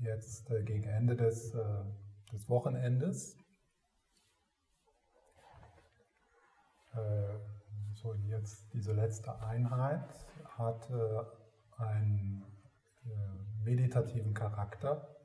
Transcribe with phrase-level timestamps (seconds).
[0.00, 1.84] jetzt äh, gegen Ende des, äh,
[2.32, 3.36] des Wochenendes.
[6.92, 7.38] Äh,
[7.94, 10.08] so jetzt diese letzte Einheit
[10.56, 10.90] hat
[11.76, 12.44] einen
[13.62, 15.16] meditativen Charakter.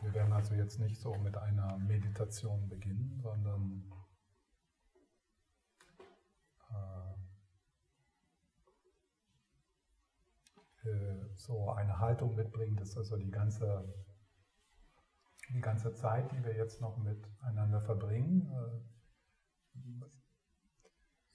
[0.00, 3.92] Wir werden also jetzt nicht so mit einer Meditation beginnen, sondern
[11.34, 13.92] so eine Haltung mitbringen, dass also die ganze,
[15.50, 18.50] die ganze Zeit, die wir jetzt noch miteinander verbringen,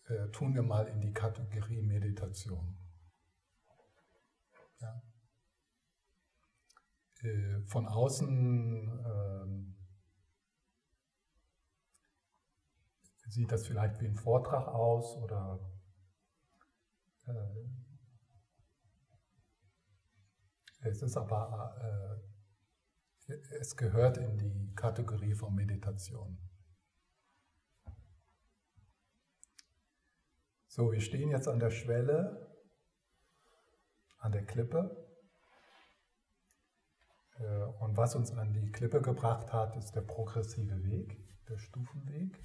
[0.07, 2.77] äh, äh, tun wir mal in die Kategorie Meditation.
[4.79, 5.01] Ja.
[7.21, 8.27] Äh, von außen
[9.05, 9.75] ähm,
[13.27, 15.59] sieht das vielleicht wie ein Vortrag aus oder
[20.85, 22.21] es ist aber,
[23.27, 26.37] äh, es gehört in die Kategorie von Meditation.
[30.67, 32.53] So, wir stehen jetzt an der Schwelle,
[34.19, 35.05] an der Klippe.
[37.39, 42.43] Äh, und was uns an die Klippe gebracht hat, ist der progressive Weg, der Stufenweg.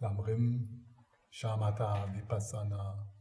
[0.00, 0.84] Lamrim,
[1.30, 3.17] Shamatha, Vipassana,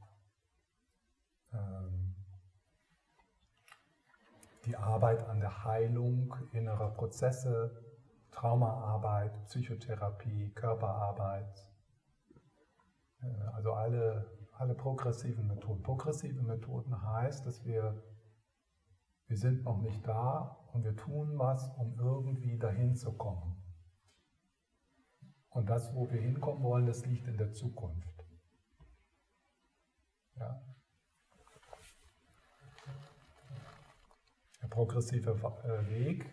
[4.67, 7.83] die Arbeit an der Heilung innerer Prozesse,
[8.31, 11.66] Traumaarbeit, Psychotherapie, Körperarbeit,
[13.22, 15.81] äh, also alle, alle progressiven Methoden.
[15.81, 18.03] Progressive Methoden heißt, dass wir,
[19.28, 23.63] wir sind noch nicht da und wir tun was, um irgendwie dahin zu kommen.
[25.50, 28.25] Und das, wo wir hinkommen wollen, das liegt in der Zukunft.
[30.35, 30.61] Ja?
[34.61, 35.31] Der progressive
[35.63, 36.25] äh, Weg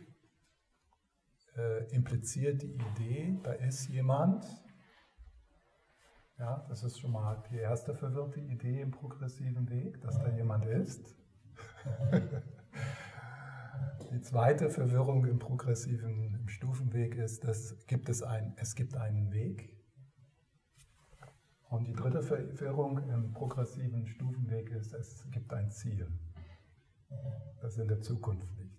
[1.57, 4.45] äh, impliziert die Idee, da ist jemand,
[6.39, 10.65] ja, das ist schon mal die erste verwirrte Idee im progressiven Weg, dass da jemand
[10.67, 11.15] ist.
[14.11, 19.33] die zweite Verwirrung im progressiven im Stufenweg ist, dass gibt es, ein, es gibt einen
[19.33, 19.71] Weg.
[21.69, 26.09] Und die dritte Verwirrung im progressiven Stufenweg ist, es gibt ein Ziel
[27.61, 28.75] das in der Zukunft liegt.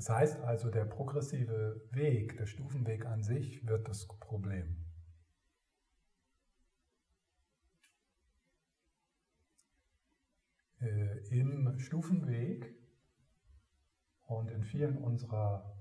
[0.00, 4.82] Das heißt also, der progressive Weg, der Stufenweg an sich wird das Problem.
[10.80, 12.74] Äh, Im Stufenweg
[14.22, 15.76] und in vielen unserer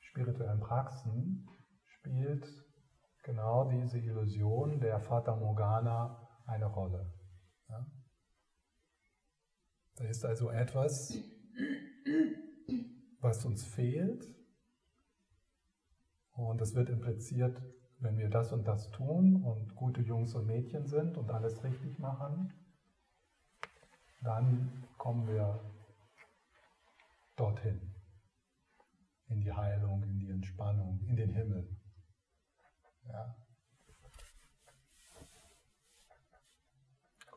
[0.00, 1.48] spirituellen Praxen
[1.86, 2.46] spielt
[3.22, 7.15] genau diese Illusion der Fata Morgana eine Rolle.
[7.68, 7.86] Ja?
[9.96, 11.16] Da ist also etwas,
[13.20, 14.26] was uns fehlt.
[16.32, 17.62] Und es wird impliziert,
[17.98, 21.98] wenn wir das und das tun und gute Jungs und Mädchen sind und alles richtig
[21.98, 22.52] machen,
[24.20, 25.60] dann kommen wir
[27.36, 27.94] dorthin.
[29.28, 31.68] In die Heilung, in die Entspannung, in den Himmel.
[33.08, 33.45] Ja.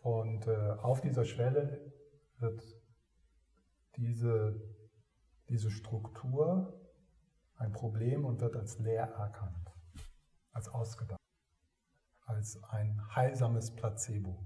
[0.01, 1.93] Und äh, auf dieser Schwelle
[2.37, 2.63] wird
[3.97, 4.61] diese,
[5.49, 6.73] diese Struktur
[7.57, 9.73] ein Problem und wird als leer erkannt,
[10.53, 11.19] als ausgedacht,
[12.25, 14.45] als ein heilsames Placebo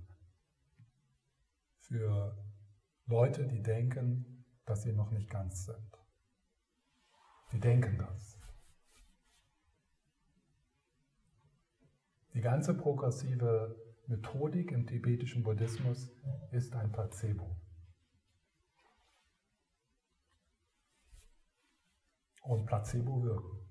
[1.82, 2.36] für
[3.06, 6.00] Leute, die denken, dass sie noch nicht ganz sind.
[7.52, 8.40] Die denken das.
[12.34, 16.12] Die ganze progressive Methodik im tibetischen Buddhismus
[16.52, 17.56] ist ein Placebo.
[22.42, 23.64] Und Placebo wirken.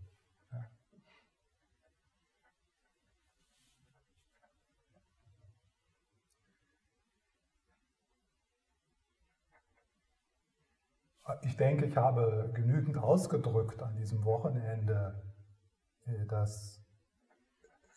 [11.42, 15.22] Ich denke, ich habe genügend ausgedrückt an diesem Wochenende,
[16.04, 16.81] äh, dass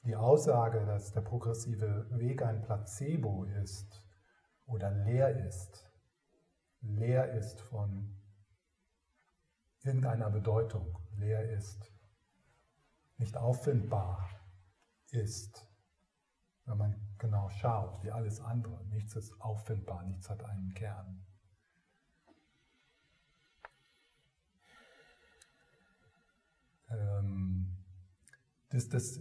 [0.05, 4.03] die Aussage, dass der progressive Weg ein Placebo ist
[4.67, 5.91] oder leer ist,
[6.81, 8.15] leer ist von
[9.81, 11.91] irgendeiner Bedeutung, leer ist,
[13.17, 14.29] nicht auffindbar
[15.09, 15.67] ist,
[16.65, 18.85] wenn man genau schaut, wie alles andere.
[18.87, 21.25] Nichts ist auffindbar, nichts hat einen Kern.
[26.89, 27.77] Ähm,
[28.69, 29.19] das, das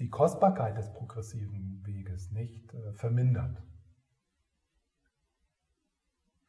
[0.00, 3.62] die Kostbarkeit des progressiven Weges nicht äh, vermindert.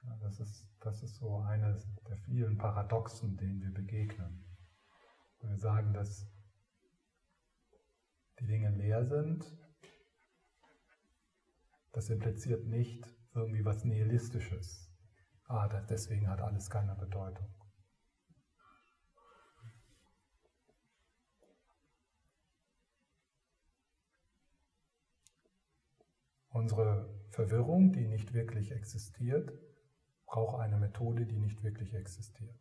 [0.03, 4.45] Ja, das, ist, das ist so eines der vielen Paradoxen, denen wir begegnen.
[5.41, 6.27] Wir sagen, dass
[8.39, 9.45] die Dinge leer sind.
[11.91, 13.05] Das impliziert nicht
[13.35, 14.89] irgendwie was Nihilistisches.
[15.45, 17.53] Ah, deswegen hat alles keine Bedeutung.
[26.53, 29.53] Unsere Verwirrung, die nicht wirklich existiert,
[30.25, 32.59] braucht eine Methode, die nicht wirklich existiert.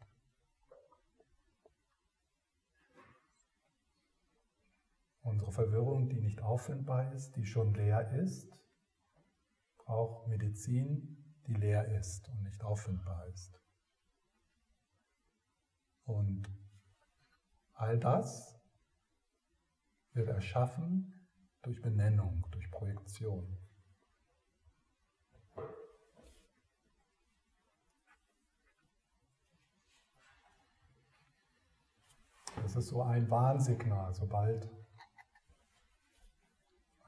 [5.22, 8.58] Unsere Verwirrung, die nicht auffindbar ist, die schon leer ist,
[9.76, 13.60] braucht Medizin, die leer ist und nicht auffindbar ist.
[16.04, 16.48] Und
[17.74, 18.56] all das
[20.12, 21.28] wird erschaffen
[21.62, 23.59] durch Benennung, durch Projektion.
[32.72, 34.64] Das ist so ein Warnsignal, sobald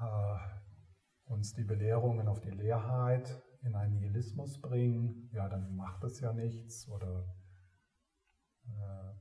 [0.00, 0.36] äh,
[1.26, 6.32] uns die Belehrungen auf die Leerheit in einen Nihilismus bringen, ja, dann macht es ja
[6.32, 7.32] nichts oder
[8.64, 9.14] äh,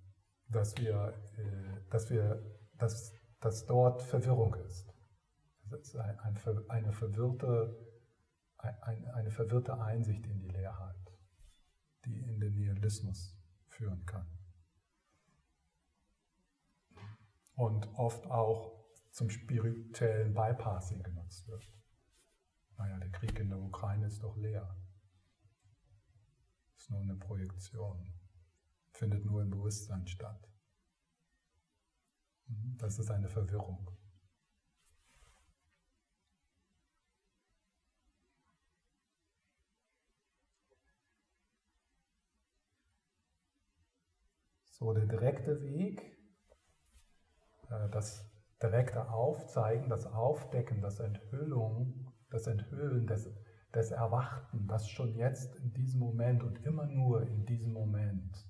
[0.47, 2.43] dass wir, äh, dass wir,
[2.79, 4.91] dass, dass dort Verwirrung ist.
[5.69, 6.39] Das ist ein, ein,
[6.69, 7.77] eine, verwirrte,
[8.57, 11.13] ein, eine verwirrte Einsicht in die Leerheit,
[12.03, 13.37] die in den Nihilismus
[13.67, 14.40] führen kann.
[17.61, 18.73] Und oft auch
[19.11, 21.71] zum spirituellen Bypassing genutzt wird.
[22.75, 24.75] Naja, der Krieg in der Ukraine ist doch leer.
[26.75, 28.11] Ist nur eine Projektion.
[28.93, 30.49] Findet nur im Bewusstsein statt.
[32.47, 33.91] Mhm, das ist eine Verwirrung.
[44.65, 46.10] So, der direkte Weg,
[47.91, 48.29] das
[48.61, 53.33] direkte Aufzeigen, das Aufdecken, das Enthüllung, das Enthüllen des,
[53.73, 58.45] des Erwachten, das schon jetzt in diesem Moment und immer nur in diesem Moment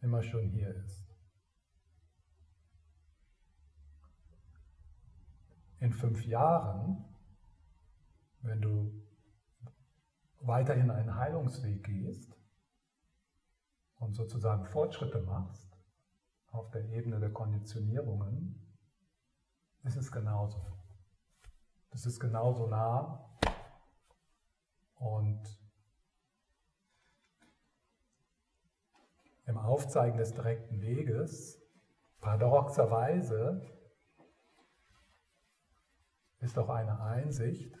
[0.00, 1.08] immer schon hier ist.
[5.78, 7.04] In fünf Jahren,
[8.40, 8.92] wenn du
[10.40, 12.36] weiterhin einen Heilungsweg gehst
[14.04, 15.68] und sozusagen Fortschritte machst,
[16.48, 18.60] auf der Ebene der Konditionierungen
[19.82, 20.64] ist es genauso.
[21.90, 23.36] Das ist genauso nah
[24.96, 25.42] und
[29.46, 31.60] im Aufzeigen des direkten Weges,
[32.20, 33.62] paradoxerweise,
[36.40, 37.74] ist auch eine Einsicht,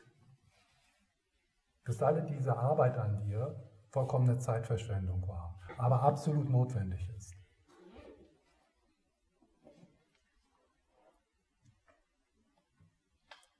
[1.84, 7.34] dass alle diese Arbeit an dir vollkommene Zeitverschwendung war, aber absolut notwendig ist.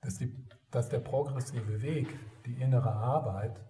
[0.05, 0.33] dass, die,
[0.71, 3.65] dass der progressive Weg, die innere Arbeit,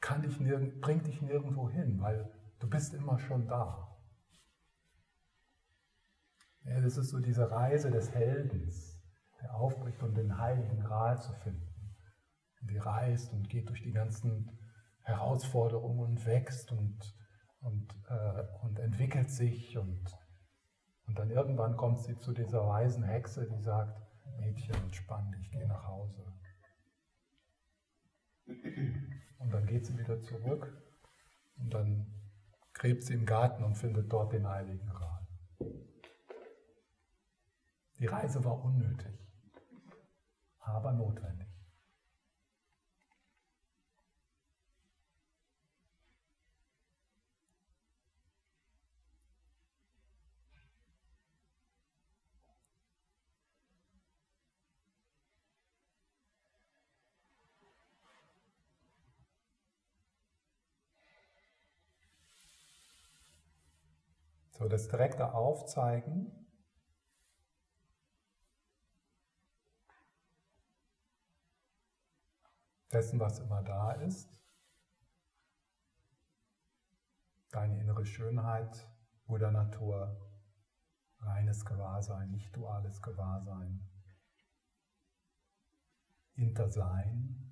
[0.00, 2.30] kann dich nirg bringt dich nirgendwo hin, weil
[2.60, 3.96] du bist immer schon da.
[6.64, 9.00] Ja, das ist so diese Reise des Heldens,
[9.40, 11.62] der aufbricht, um den heiligen Gral zu finden.
[12.60, 14.55] Die reist und geht durch die ganzen
[15.06, 17.14] Herausforderungen und wächst und,
[17.60, 20.14] und, äh, und entwickelt sich und
[21.06, 24.00] und dann irgendwann kommt sie zu dieser weisen Hexe, die sagt,
[24.38, 26.24] Mädchen, entspann dich, geh nach Hause.
[29.38, 30.82] Und dann geht sie wieder zurück
[31.58, 32.12] und dann
[32.72, 35.26] gräbt sie im Garten und findet dort den heiligen Gral.
[37.98, 39.18] Die Reise war unnötig,
[40.58, 41.48] aber notwendig.
[64.58, 66.32] So das direkte Aufzeigen.
[72.90, 74.30] Dessen, was immer da ist,
[77.50, 78.88] deine innere Schönheit,
[79.26, 80.26] Buddha Natur,
[81.18, 83.86] reines Gewahrsein, nicht duales Gewahrsein,
[86.32, 87.45] Intersein,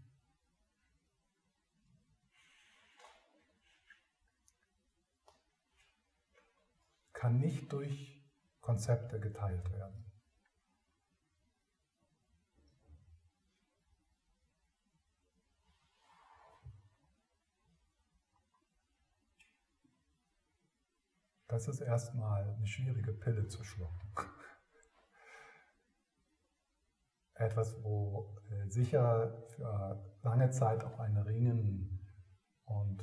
[7.25, 8.23] kann nicht durch
[8.61, 10.05] Konzepte geteilt werden.
[21.49, 24.13] Das ist erstmal eine schwierige Pille zu schlucken.
[27.37, 32.07] Etwas, wo äh, sicher für lange Zeit auch ein Ringen
[32.67, 33.03] und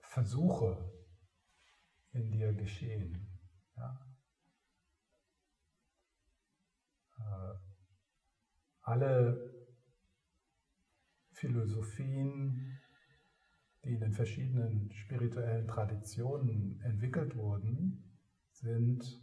[0.00, 0.91] Versuche
[2.12, 3.26] in dir geschehen.
[3.76, 4.00] Ja?
[7.18, 7.54] Äh,
[8.82, 9.52] alle
[11.32, 12.80] Philosophien,
[13.84, 18.18] die in den verschiedenen spirituellen Traditionen entwickelt wurden,
[18.50, 19.22] sind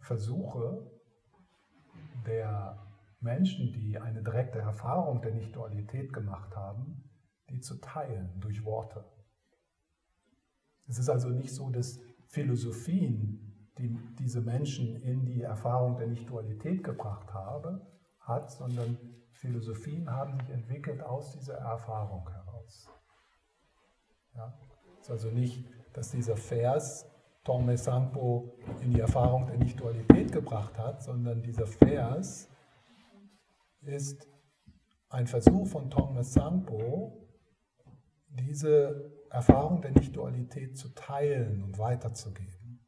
[0.00, 0.90] Versuche
[2.26, 2.86] der
[3.20, 7.10] Menschen, die eine direkte Erfahrung der Nicht-Dualität gemacht haben,
[7.48, 9.04] die zu teilen durch Worte.
[10.86, 16.84] Es ist also nicht so, dass Philosophien, die diese Menschen in die Erfahrung der Nicht-Dualität
[16.84, 17.86] gebracht habe,
[18.20, 18.98] hat, sondern
[19.32, 22.88] Philosophien haben sich entwickelt aus dieser Erfahrung heraus.
[24.34, 24.58] Ja?
[25.00, 27.06] Es ist also nicht, dass dieser Vers
[27.44, 32.48] Tongme Sangpo in die Erfahrung der Nicht-Dualität gebracht hat, sondern dieser Vers
[33.82, 34.26] ist
[35.08, 37.25] ein Versuch von Tongme Sangpo,
[38.36, 42.86] diese Erfahrung der Nicht-Dualität zu teilen und weiterzugeben.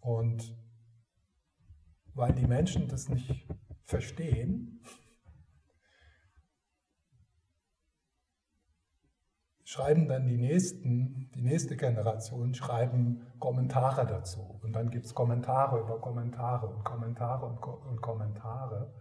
[0.00, 0.54] Und
[2.12, 3.48] weil die Menschen das nicht
[3.84, 4.82] verstehen,
[9.74, 14.60] schreiben dann die nächsten, die nächste Generation, schreiben Kommentare dazu.
[14.62, 18.94] Und dann gibt es Kommentare über Kommentare und Kommentare und, und, Kommentare.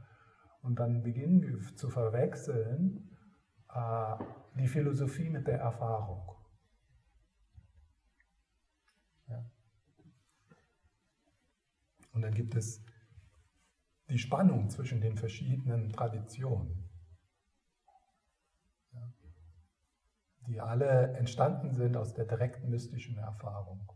[0.63, 3.08] Und dann beginnen wir zu verwechseln
[3.72, 4.15] äh,
[4.58, 6.32] die Philosophie mit der Erfahrung.
[9.27, 9.46] Ja.
[12.13, 12.84] Und dann gibt es
[14.10, 16.83] die Spannung zwischen den verschiedenen Traditionen,
[20.47, 23.89] die alle entstanden sind aus der direkten mystischen Erfahrung.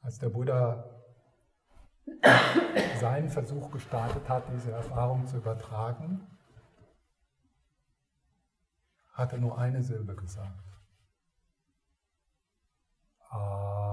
[0.00, 0.84] Als der Buddha
[3.00, 6.26] seinen Versuch gestartet hat, diese Erfahrung zu übertragen,
[9.12, 10.62] hat er nur eine Silbe gesagt.
[13.30, 13.83] Ah.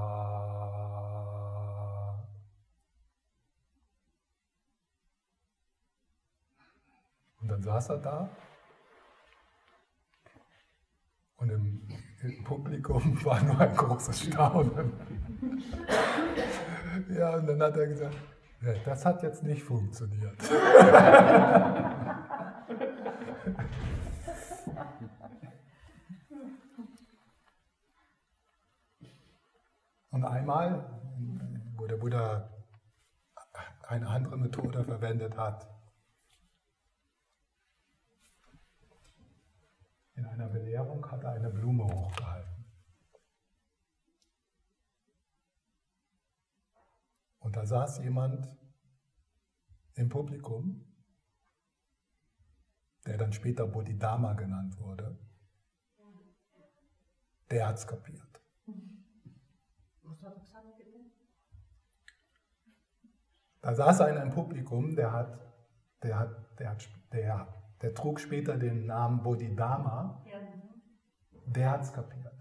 [7.42, 8.30] Und dann saß er da
[11.42, 11.82] und im,
[12.22, 14.94] im Publikum war nur ein großes Staunen.
[17.10, 18.18] Ja, und dann hat er gesagt,
[18.62, 20.36] ja, das hat jetzt nicht funktioniert.
[30.12, 31.00] Und einmal,
[31.78, 32.50] wo der Buddha
[33.88, 35.66] eine andere Methode verwendet hat,
[40.22, 42.66] in einer Belehrung hat er eine Blume hochgehalten.
[47.40, 48.48] Und da saß jemand
[49.96, 50.86] im Publikum,
[53.08, 55.18] der dann später Bodhidharma genannt wurde,
[57.50, 58.42] der hat es kapiert.
[63.62, 65.40] Da saß einer im Publikum, der hat,
[66.04, 70.24] der hat, der hat, der, der trug später den Namen Bodhidharma.
[71.46, 72.34] Der hat es kapiert.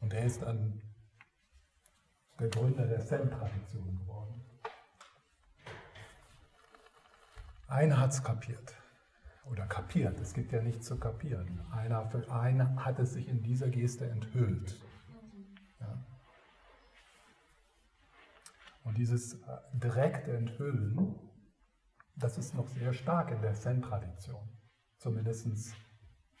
[0.00, 0.80] Und er ist dann
[2.38, 4.44] der Gründer der Zen-Tradition geworden.
[7.68, 8.74] Einer hat es kapiert.
[9.44, 10.18] Oder kapiert.
[10.20, 11.60] Es gibt ja nichts zu kapieren.
[11.72, 14.80] Einer, einer hat es sich in dieser Geste enthüllt.
[18.84, 21.14] Und dieses äh, direkte Enthüllen,
[22.20, 24.48] das ist noch sehr stark in der Zen-Tradition,
[24.98, 25.74] zumindest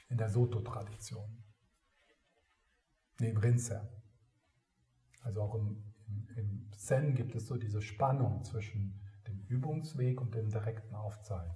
[0.08, 1.42] in der Soto-Tradition,
[3.18, 3.80] neben Rinzen.
[5.22, 10.34] Also auch im, im, im Zen gibt es so diese Spannung zwischen dem Übungsweg und
[10.34, 11.54] dem direkten Aufzeigen.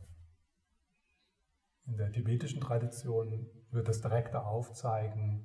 [1.87, 5.45] In der tibetischen Tradition wird das direkte Aufzeigen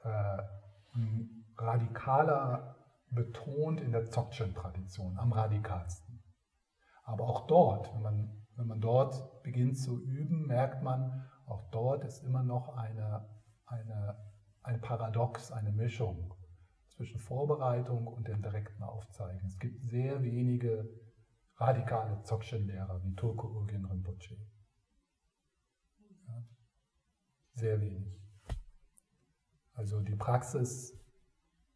[0.00, 0.38] äh,
[1.58, 2.76] radikaler
[3.10, 6.11] betont in der Dzogchen-Tradition, am radikalsten.
[7.02, 12.04] Aber auch dort, wenn man, wenn man dort beginnt zu üben, merkt man, auch dort
[12.04, 13.28] ist immer noch eine,
[13.66, 14.16] eine,
[14.62, 16.34] ein Paradox, eine Mischung
[16.88, 19.44] zwischen Vorbereitung und dem direkten Aufzeigen.
[19.46, 20.88] Es gibt sehr wenige
[21.56, 24.36] radikale Dzogchen-Lehrer wie Turko Urgyen Rinpoche.
[26.26, 26.44] Ja,
[27.54, 28.20] sehr wenig.
[29.74, 30.98] Also die Praxis,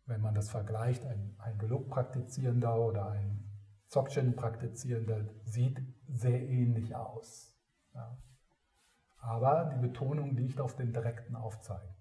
[0.07, 3.46] wenn man das vergleicht, ein, ein Geluk-Praktizierender oder ein
[3.89, 7.57] Dzogchen-Praktizierender sieht sehr ähnlich aus.
[7.95, 8.19] Ja.
[9.19, 11.95] Aber die Betonung liegt auf dem direkten Aufzeigen.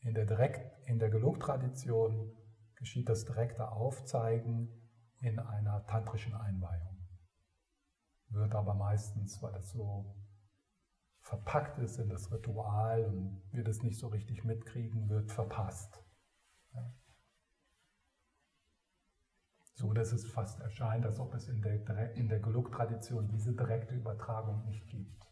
[0.00, 2.32] In der, direkt, der Gelug-Tradition
[2.76, 4.68] geschieht das direkte Aufzeigen
[5.20, 6.96] in einer tantrischen Einweihung.
[8.28, 10.14] Wird aber meistens, weil das so
[11.20, 16.00] verpackt ist in das Ritual und wir das nicht so richtig mitkriegen, wird verpasst.
[16.72, 16.94] Ja.
[19.76, 23.94] So dass es fast erscheint, als ob es in der, in der Geluk-Tradition diese direkte
[23.94, 25.26] Übertragung nicht gibt.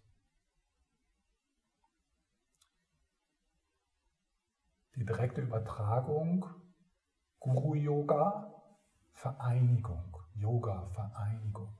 [4.97, 6.45] Die direkte Übertragung,
[7.41, 8.63] Guru-Yoga,
[9.13, 11.79] Vereinigung, Yoga, Vereinigung.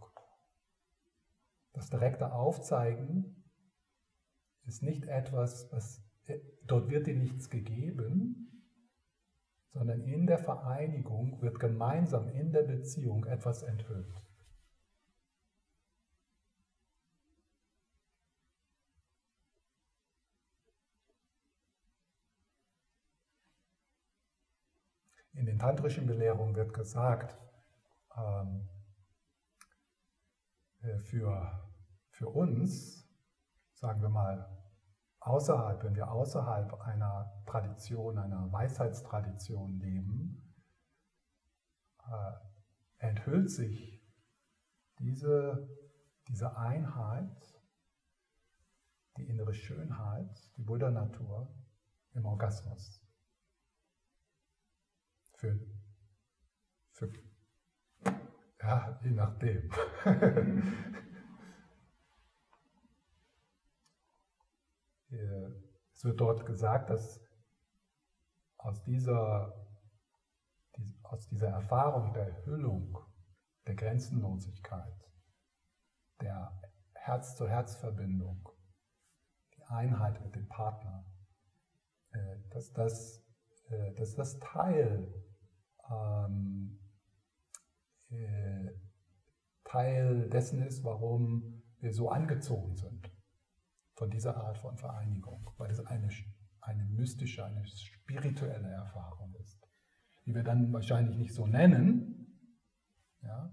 [1.75, 3.45] Das direkte Aufzeigen
[4.65, 6.03] ist nicht etwas, was
[6.63, 8.54] dort wird dir nichts gegeben,
[9.75, 14.23] sondern in der Vereinigung wird gemeinsam in der Beziehung etwas enthüllt.
[25.33, 27.37] In den tantrischen Belehrungen wird gesagt,
[28.17, 28.69] ähm,
[30.83, 31.69] äh, für,
[32.11, 33.13] für uns,
[33.75, 34.64] sagen wir mal,
[35.25, 40.55] außerhalb, wenn wir außerhalb einer Tradition, einer Weisheitstradition leben,
[42.07, 44.03] äh, enthüllt sich
[44.99, 45.69] diese,
[46.29, 47.59] diese Einheit,
[49.17, 51.55] die innere Schönheit, die Buddha-Natur
[52.13, 53.01] im Orgasmus
[55.37, 55.59] für,
[56.93, 57.11] für
[58.61, 59.71] ja, je nachdem.
[65.93, 67.21] es wird dort gesagt, dass
[68.59, 69.55] aus dieser,
[71.03, 72.99] aus dieser Erfahrung der Erfüllung,
[73.67, 75.11] der Grenzenlosigkeit,
[76.21, 76.61] der
[76.95, 78.49] Herz-zu-Herz-Verbindung,
[79.57, 81.05] die Einheit mit dem Partner,
[82.11, 83.25] äh, dass das,
[83.69, 85.13] äh, dass das Teil
[85.91, 86.79] ähm,
[88.11, 88.71] äh,
[89.65, 93.14] Teil dessen ist, warum wir so angezogen sind
[93.95, 96.09] von dieser Art von Vereinigung, weil es eine,
[96.61, 99.67] eine mystische, eine spirituelle Erfahrung ist,
[100.27, 102.11] die wir dann wahrscheinlich nicht so nennen,
[103.23, 103.51] ja,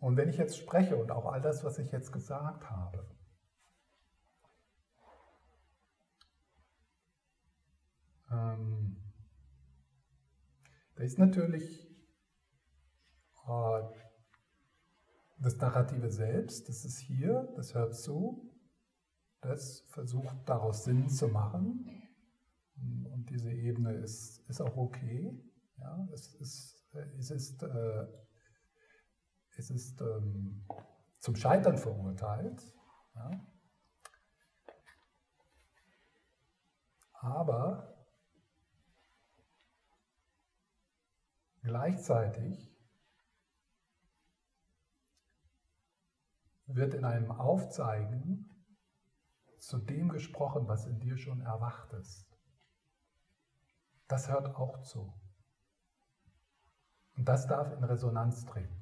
[0.00, 3.06] Und wenn ich jetzt spreche und auch all das, was ich jetzt gesagt habe,
[11.00, 11.88] da ist natürlich
[13.48, 13.82] äh,
[15.38, 18.52] das Narrative selbst, das ist hier, das hört zu,
[19.40, 22.06] das versucht daraus Sinn zu machen.
[22.76, 25.42] Und diese Ebene ist, ist auch okay.
[25.78, 26.84] Ja, es ist,
[27.18, 28.06] es ist äh,
[29.56, 30.66] es ist ähm,
[31.18, 32.62] zum Scheitern verurteilt.
[33.14, 33.30] Ja.
[37.14, 37.99] Aber
[41.62, 42.70] gleichzeitig
[46.66, 48.48] wird in einem Aufzeigen
[49.58, 52.26] zu dem gesprochen, was in dir schon erwacht ist.
[54.08, 55.12] Das hört auch zu.
[57.16, 58.80] Und das darf in Resonanz treten.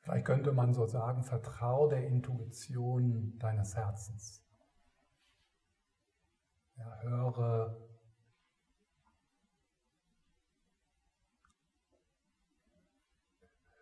[0.00, 4.45] Vielleicht könnte man so sagen, vertraue der Intuition deines Herzens.
[6.76, 7.86] Ja, höre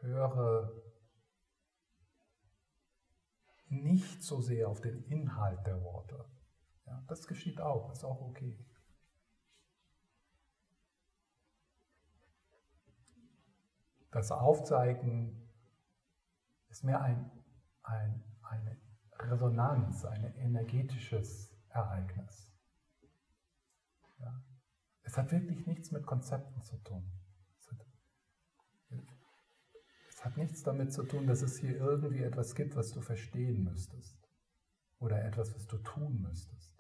[0.04, 0.70] höre
[3.68, 6.24] nicht so sehr auf den Inhalt der Worte.
[6.87, 8.59] Ja, das geschieht auch, ist auch okay.
[14.11, 15.50] Das Aufzeigen
[16.68, 17.30] ist mehr ein,
[17.83, 18.80] ein, eine
[19.18, 22.53] Resonanz, ein energetisches Ereignis.
[24.18, 24.42] Ja?
[25.03, 27.11] Es hat wirklich nichts mit Konzepten zu tun.
[27.59, 27.87] Es hat,
[30.09, 33.64] es hat nichts damit zu tun, dass es hier irgendwie etwas gibt, was du verstehen
[33.64, 34.16] müsstest.
[34.98, 36.74] Oder etwas, was du tun müsstest.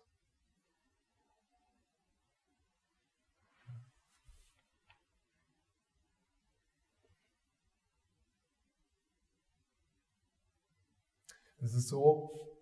[11.58, 12.58] Es ist so,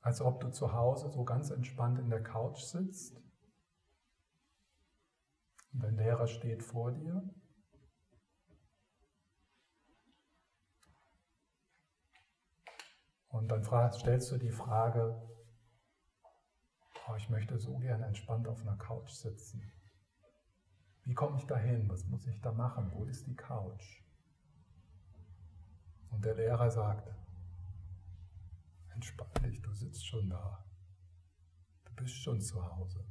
[0.00, 3.22] als ob du zu Hause so ganz entspannt in der Couch sitzt
[5.72, 7.22] dein Lehrer steht vor dir.
[13.28, 15.20] Und dann stellst du die Frage,
[17.08, 19.72] oh, ich möchte so gern entspannt auf einer Couch sitzen.
[21.04, 21.88] Wie komme ich da hin?
[21.88, 22.92] Was muss ich da machen?
[22.92, 24.02] Wo ist die Couch?
[26.10, 27.10] Und der Lehrer sagt,
[28.94, 30.64] Entspann dich, du sitzt schon da.
[31.84, 33.04] Du bist schon zu Hause.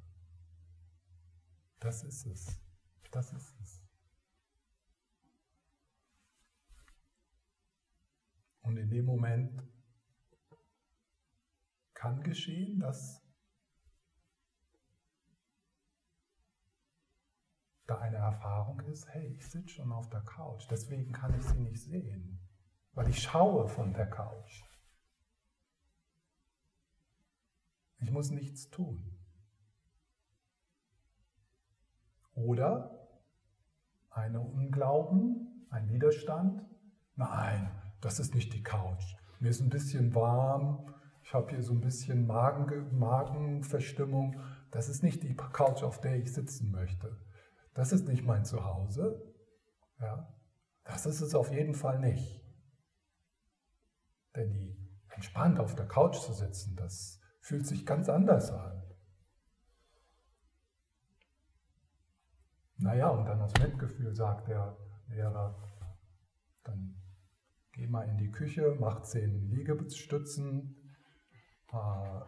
[1.81, 2.61] Das ist es.
[3.09, 3.81] Das ist es.
[8.61, 9.67] Und in dem Moment
[11.95, 13.25] kann geschehen, dass
[17.87, 21.59] da eine Erfahrung ist, hey, ich sitze schon auf der Couch, deswegen kann ich sie
[21.59, 22.39] nicht sehen,
[22.93, 24.63] weil ich schaue von der Couch.
[27.97, 29.20] Ich muss nichts tun.
[32.45, 33.07] Oder
[34.09, 36.63] ein Unglauben, ein Widerstand.
[37.15, 39.15] Nein, das ist nicht die Couch.
[39.39, 40.93] Mir ist ein bisschen warm.
[41.23, 44.39] Ich habe hier so ein bisschen Magen, Magenverstimmung.
[44.71, 47.17] Das ist nicht die Couch, auf der ich sitzen möchte.
[47.73, 49.21] Das ist nicht mein Zuhause.
[49.99, 50.33] Ja,
[50.83, 52.43] das ist es auf jeden Fall nicht.
[54.35, 54.77] Denn die
[55.09, 58.81] entspannt auf der Couch zu sitzen, das fühlt sich ganz anders an.
[62.81, 64.75] Naja, und dann aus Mitgefühl sagt der
[65.07, 65.55] Lehrer,
[66.63, 66.95] dann
[67.73, 70.75] geh mal in die Küche, mach zehn Liegestützen,
[71.71, 72.21] äh,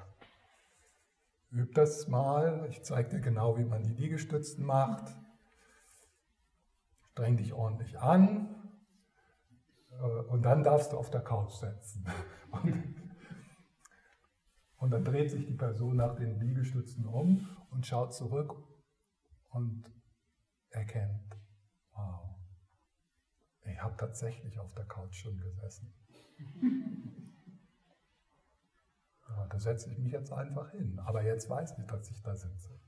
[1.55, 5.15] üb das mal, ich zeige dir genau, wie man die Liegestützen macht,
[7.11, 8.55] streng dich ordentlich an
[9.89, 12.05] äh, und dann darfst du auf der Couch sitzen.
[12.51, 12.93] Und
[14.83, 18.53] und dann dreht sich die Person nach den Liegestützen um und schaut zurück
[19.51, 19.89] und
[20.73, 21.37] erkennt,
[21.93, 22.35] wow,
[23.61, 25.93] ich habe tatsächlich auf der Couch schon gesessen.
[29.29, 30.99] Ja, da setze ich mich jetzt einfach hin.
[30.99, 32.79] Aber jetzt weiß ich, dass ich da sitze.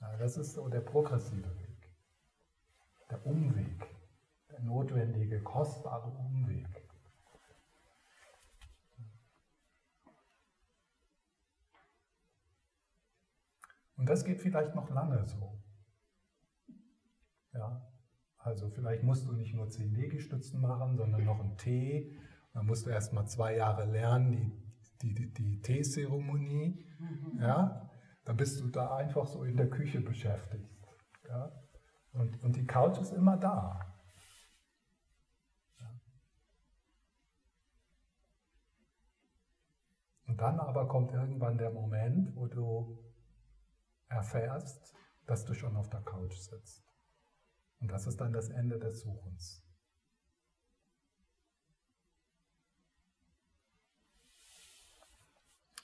[0.00, 1.92] Ja, das ist so der progressive Weg.
[3.10, 3.88] Der Umweg.
[4.50, 6.68] Der notwendige, kostbare Umweg.
[13.96, 15.58] Und das geht vielleicht noch lange so.
[18.44, 22.16] Ja, also vielleicht musst du nicht nur zehn Liegestützen machen, sondern noch einen Tee.
[22.52, 24.32] Dann musst du erst mal zwei Jahre lernen,
[25.02, 26.86] die, die, die, die Teezeremonie.
[27.38, 27.90] Ja,
[28.24, 30.68] dann bist du da einfach so in der Küche beschäftigt.
[31.28, 31.50] Ja?
[32.12, 33.88] Und, und die Couch ist immer da.
[40.26, 42.98] Und dann aber kommt irgendwann der Moment, wo du
[44.08, 44.94] erfährst,
[45.26, 46.91] dass du schon auf der Couch sitzt.
[47.82, 49.60] Und das ist dann das Ende des Suchens.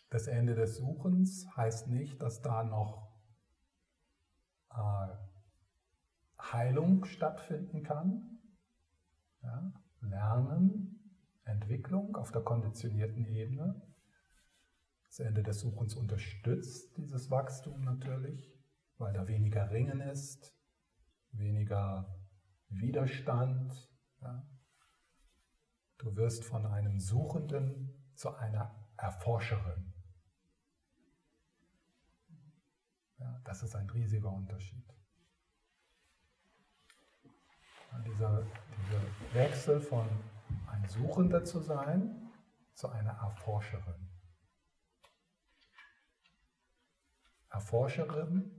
[0.08, 3.12] Das Ende des Suchens heißt nicht, dass da noch
[4.70, 5.08] äh,
[6.40, 8.38] Heilung stattfinden kann.
[9.42, 9.72] Ja?
[10.00, 13.82] Lernen, Entwicklung auf der konditionierten Ebene.
[15.08, 18.56] Das Ende des Suchens unterstützt dieses Wachstum natürlich,
[18.98, 20.57] weil da weniger Ringen ist,
[21.32, 22.14] weniger
[22.68, 23.72] Widerstand.
[24.20, 24.46] Ja.
[25.98, 29.92] Du wirst von einem Suchenden zu einer Erforscherin.
[33.18, 34.84] Ja, das ist ein riesiger Unterschied.
[37.90, 40.06] Ja, dieser, dieser Wechsel von
[40.68, 42.30] ein Suchender zu sein
[42.74, 44.08] zu einer Erforscherin.
[47.50, 48.57] Erforscherin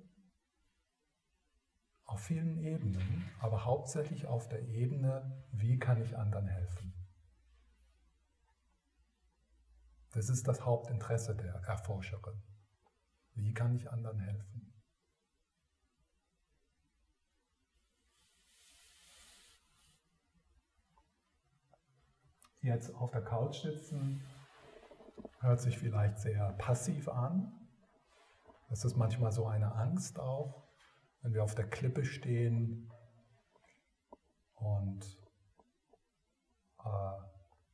[2.09, 6.93] auf vielen Ebenen, aber hauptsächlich auf der Ebene, wie kann ich anderen helfen.
[10.11, 12.41] Das ist das Hauptinteresse der Erforscherin.
[13.35, 14.73] Wie kann ich anderen helfen?
[22.61, 24.25] Jetzt auf der Couch sitzen
[25.41, 27.53] hört sich vielleicht sehr passiv an,
[28.69, 30.68] das ist manchmal so eine Angst auch,
[31.21, 32.91] wenn wir auf der Klippe stehen
[34.55, 35.19] und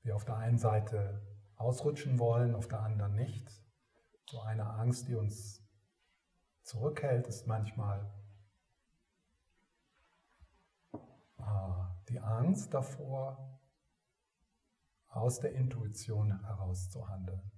[0.04, 1.22] wir auf der einen Seite
[1.56, 3.50] ausrutschen wollen, auf der anderen nicht.
[4.30, 5.64] So eine Angst, die uns
[6.64, 8.12] zurückhält, ist manchmal
[12.10, 13.60] die Angst davor,
[15.08, 17.52] aus der Intuition heraus zu handeln.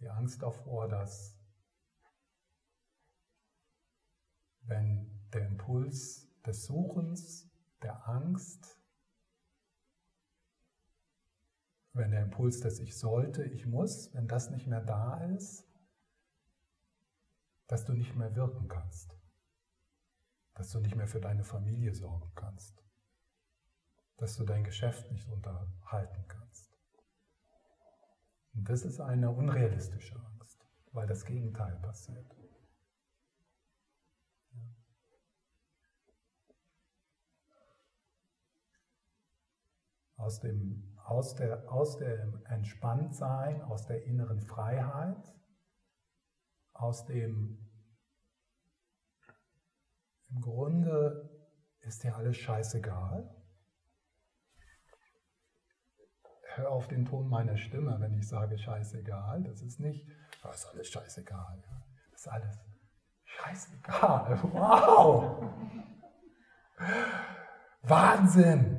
[0.00, 1.37] Die Angst davor, dass
[4.68, 7.50] wenn der Impuls des Suchens,
[7.82, 8.78] der Angst,
[11.92, 15.66] wenn der Impuls des Ich sollte, ich muss, wenn das nicht mehr da ist,
[17.66, 19.18] dass du nicht mehr wirken kannst,
[20.54, 22.82] dass du nicht mehr für deine Familie sorgen kannst,
[24.16, 26.76] dass du dein Geschäft nicht unterhalten kannst.
[28.54, 32.34] Und das ist eine unrealistische Angst, weil das Gegenteil passiert.
[40.18, 45.32] Aus dem, aus, der, aus dem Entspanntsein, aus der inneren Freiheit,
[46.74, 47.66] aus dem,
[50.28, 51.30] im Grunde
[51.80, 53.34] ist dir alles scheißegal
[56.58, 59.42] hör auf den Ton meiner Stimme, wenn ich sage scheißegal.
[59.44, 60.06] Das ist nicht,
[60.42, 61.62] das ist alles scheißegal.
[62.10, 62.58] Das ist alles
[63.24, 64.38] scheißegal.
[64.52, 65.44] Wow!
[67.82, 68.77] Wahnsinn!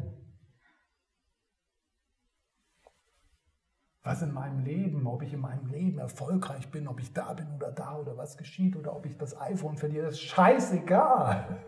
[4.10, 7.48] Was in meinem Leben, ob ich in meinem Leben erfolgreich bin, ob ich da bin
[7.54, 11.64] oder da oder was geschieht oder ob ich das iPhone verliere, ist scheißegal.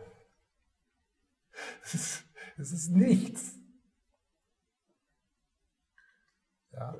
[1.83, 2.25] Es ist,
[2.57, 3.59] ist nichts.
[6.71, 6.95] Ja.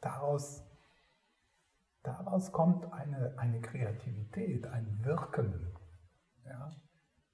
[0.00, 0.62] Daraus,
[2.04, 5.76] daraus kommt eine, eine Kreativität, ein Wirken.
[6.44, 6.76] Ja.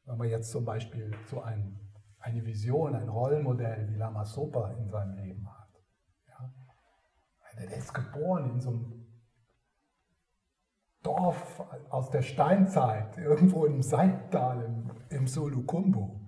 [0.06, 1.89] Wenn man jetzt zum Beispiel so ein,
[2.20, 5.82] eine Vision, ein Rollenmodell wie Lama Sopa in seinem Leben hat.
[6.28, 6.52] Ja.
[7.58, 9.06] Der ist geboren in so einem
[11.02, 16.20] Dorf aus der Steinzeit, irgendwo im Seittal im, im Solukumbu.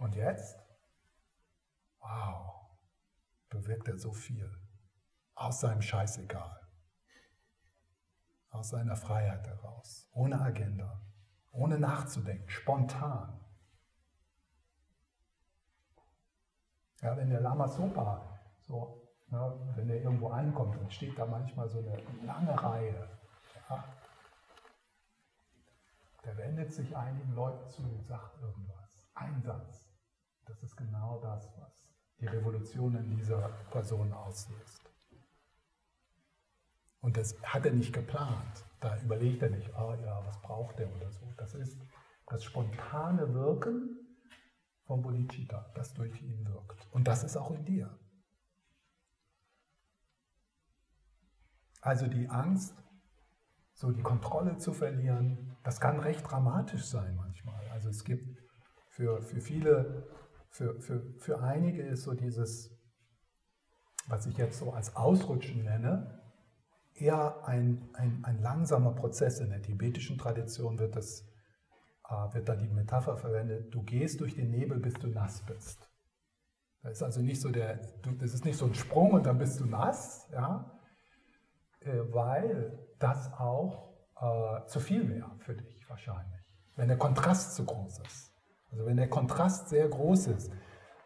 [0.00, 0.58] Und jetzt?
[1.98, 2.70] Wow,
[3.50, 4.50] bewirkt er so viel.
[5.34, 6.58] Aus seinem Scheißegal.
[8.48, 10.08] Aus seiner Freiheit heraus.
[10.12, 11.02] Ohne Agenda.
[11.52, 12.48] Ohne nachzudenken.
[12.48, 13.40] Spontan.
[17.02, 21.68] Ja, wenn der Lama Sopa so, ne, wenn er irgendwo ankommt, dann steht da manchmal
[21.68, 23.08] so eine lange Reihe.
[23.68, 23.84] Ja,
[26.24, 29.08] der wendet sich einigen Leuten zu und sagt irgendwas.
[29.14, 29.88] Ein Satz.
[30.44, 34.90] Das ist genau das, was die Revolution in dieser Person auslöst.
[37.00, 38.64] Und das hat er nicht geplant.
[38.80, 41.32] Da überlegt er nicht, ah ja, was braucht er oder so.
[41.36, 41.80] Das ist
[42.26, 43.98] das spontane Wirken
[44.84, 46.88] von Bodhicitta, das durch ihn wirkt.
[46.90, 47.98] Und das ist auch in dir.
[51.82, 52.74] Also die Angst,
[53.72, 57.66] so die Kontrolle zu verlieren, das kann recht dramatisch sein manchmal.
[57.68, 58.38] Also es gibt
[58.88, 60.06] für, für viele
[60.50, 62.76] für, für, für einige ist so dieses,
[64.06, 66.19] was ich jetzt so als Ausrutschen nenne,
[67.00, 69.40] eher ein, ein, ein langsamer Prozess.
[69.40, 71.26] In der tibetischen Tradition wird, das,
[72.08, 75.88] äh, wird da die Metapher verwendet, du gehst durch den Nebel, bis du nass bist.
[76.82, 77.80] Das ist also nicht so der,
[78.18, 80.80] das ist nicht so ein Sprung und dann bist du nass, ja,
[81.80, 86.40] äh, weil das auch äh, zu viel wäre für dich wahrscheinlich,
[86.76, 88.32] wenn der Kontrast zu groß ist.
[88.70, 90.52] Also wenn der Kontrast sehr groß ist,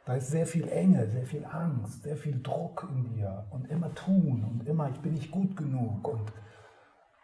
[0.04, 3.94] da ist sehr viel Enge, sehr viel Angst, sehr viel Druck in dir und immer
[3.94, 6.32] tun und immer, ich bin nicht gut genug und,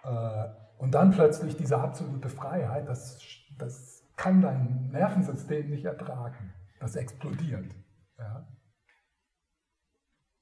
[0.04, 3.18] äh, und dann plötzlich diese absolute Freiheit, das,
[3.58, 6.54] das kann dein Nervensystem nicht ertragen.
[6.78, 7.74] Das explodiert.
[8.18, 8.48] Ja?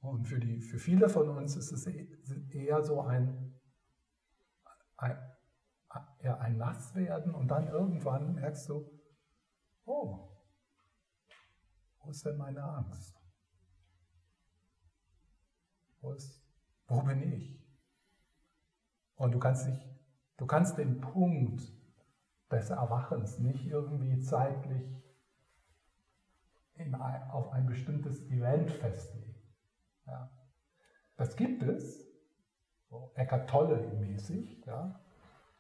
[0.01, 2.09] Und für, die, für viele von uns ist es e,
[2.53, 3.55] eher so ein,
[4.97, 5.17] ein,
[6.21, 8.89] ein Nasswerden und dann irgendwann merkst du,
[9.85, 10.28] oh,
[12.09, 13.15] wo ist denn meine Angst?
[16.01, 16.43] Wo, ist,
[16.87, 17.63] wo bin ich?
[19.17, 19.87] Und du kannst dich,
[20.39, 21.71] du kannst den Punkt
[22.51, 24.91] des Erwachens nicht irgendwie zeitlich
[26.77, 29.35] in, auf ein bestimmtes Event festlegen.
[30.07, 30.31] Ja.
[31.19, 32.09] Das gibt es,
[32.89, 34.99] so Eckhart Tolle mäßig, ja,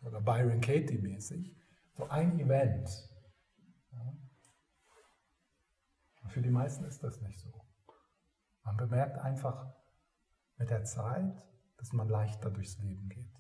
[0.00, 1.54] oder Byron Katie mäßig,
[1.92, 2.88] so ein Event,
[6.38, 7.52] Für die meisten ist das nicht so.
[8.62, 9.74] Man bemerkt einfach
[10.56, 11.42] mit der Zeit,
[11.78, 13.34] dass man leichter durchs Leben geht.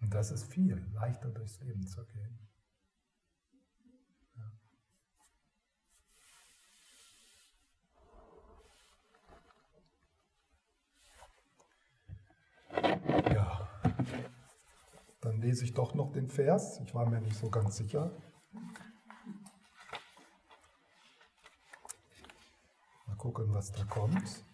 [0.00, 2.38] Und das ist viel, leichter durchs Leben zu gehen.
[13.32, 13.68] Ja,
[15.22, 16.78] dann lese ich doch noch den Vers.
[16.84, 18.16] Ich war mir nicht so ganz sicher.
[23.24, 24.44] Gucken, was da kommt.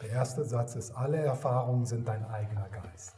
[0.00, 3.14] Der erste Satz ist, alle Erfahrungen sind dein eigener Geist.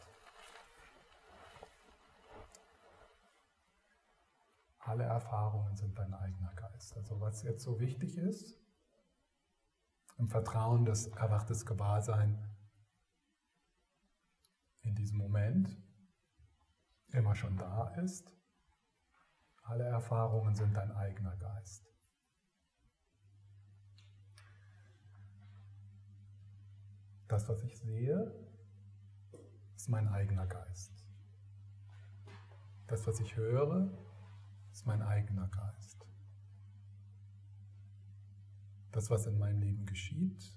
[4.81, 6.97] Alle Erfahrungen sind dein eigener Geist.
[6.97, 8.59] Also was jetzt so wichtig ist,
[10.17, 12.53] im Vertrauen, dass erwachtes Gewahrsein
[14.81, 15.69] in diesem Moment
[17.13, 18.35] immer schon da ist.
[19.63, 21.89] Alle Erfahrungen sind dein eigener Geist.
[27.29, 28.33] Das, was ich sehe,
[29.77, 30.93] ist mein eigener Geist.
[32.87, 33.91] Das, was ich höre,
[34.73, 36.07] ist mein eigener Geist.
[38.93, 40.57] Das, was in meinem Leben geschieht,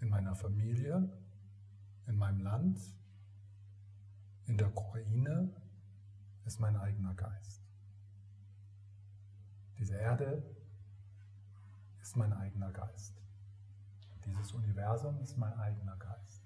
[0.00, 1.10] in meiner Familie,
[2.06, 2.78] in meinem Land,
[4.46, 5.50] in der Ukraine,
[6.44, 7.62] ist mein eigener Geist.
[9.78, 10.42] Diese Erde
[12.02, 13.22] ist mein eigener Geist.
[14.28, 16.44] Dieses Universum ist mein eigener Geist.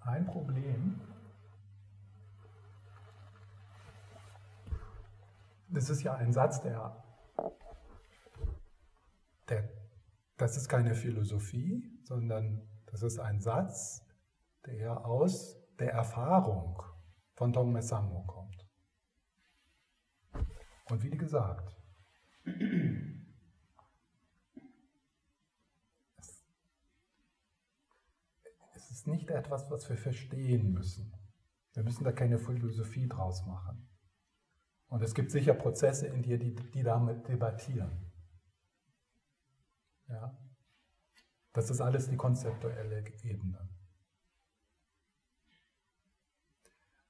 [0.00, 1.00] Ein Problem,
[5.68, 7.04] das ist ja ein Satz, der,
[9.48, 9.68] der,
[10.36, 14.04] das ist keine Philosophie, sondern das ist ein Satz,
[14.66, 16.82] der aus der Erfahrung
[17.34, 18.41] von Tongme Sammo kommt.
[20.92, 21.74] Und wie gesagt,
[28.74, 31.10] es ist nicht etwas, was wir verstehen müssen.
[31.72, 33.88] Wir müssen da keine Philosophie draus machen.
[34.88, 38.12] Und es gibt sicher Prozesse in dir, die, die damit debattieren.
[40.08, 40.38] Ja?
[41.54, 43.66] Das ist alles die konzeptuelle Ebene.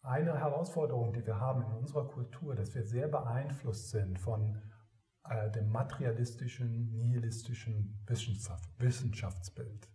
[0.02, 4.60] Eine Herausforderung, die wir haben in unserer Kultur, dass wir sehr beeinflusst sind von
[5.24, 9.88] äh, dem materialistischen, nihilistischen Wissenschaft, Wissenschaftsbild,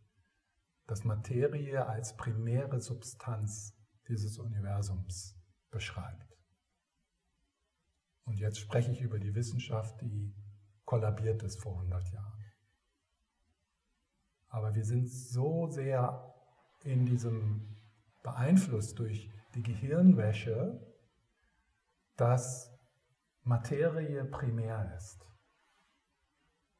[0.88, 5.38] das Materie als primäre Substanz dieses Universums
[5.72, 6.38] beschreibt.
[8.24, 10.34] Und jetzt spreche ich über die Wissenschaft, die
[10.86, 12.46] kollabiert ist vor 100 Jahren.
[14.48, 16.34] Aber wir sind so sehr
[16.84, 17.76] in diesem
[18.24, 20.80] beeinflusst durch die Gehirnwäsche,
[22.16, 22.72] dass
[23.42, 25.26] Materie primär ist,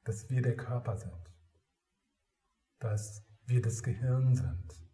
[0.04, 1.34] dass wir der Körper sind,
[2.78, 4.86] dass wir das Gehirn sind,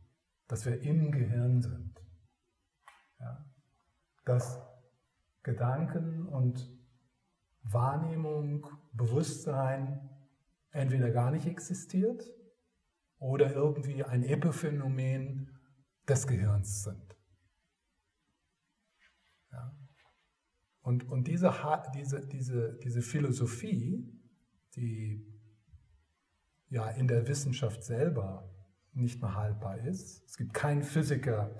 [0.47, 2.01] dass wir im Gehirn sind,
[3.19, 3.45] ja?
[4.23, 4.61] dass
[5.43, 6.71] Gedanken und
[7.63, 10.09] Wahrnehmung, Bewusstsein
[10.71, 12.23] entweder gar nicht existiert
[13.19, 15.51] oder irgendwie ein Epiphänomen
[16.07, 17.12] des Gehirns sind.
[20.83, 21.53] Und, und diese,
[21.95, 24.05] diese, diese, diese Philosophie,
[24.75, 25.25] die
[26.69, 28.49] ja in der Wissenschaft selber
[28.91, 31.55] nicht mehr haltbar ist, es gibt keinen Physiker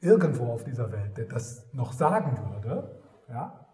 [0.00, 3.66] irgendwo auf dieser Welt, der das noch sagen würde, ja,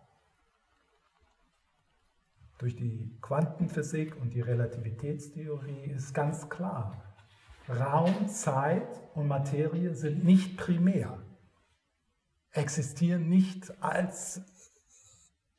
[2.56, 7.02] durch die Quantenphysik und die Relativitätstheorie ist ganz klar,
[7.68, 11.23] Raum, Zeit und Materie sind nicht primär
[12.54, 14.40] existieren nicht als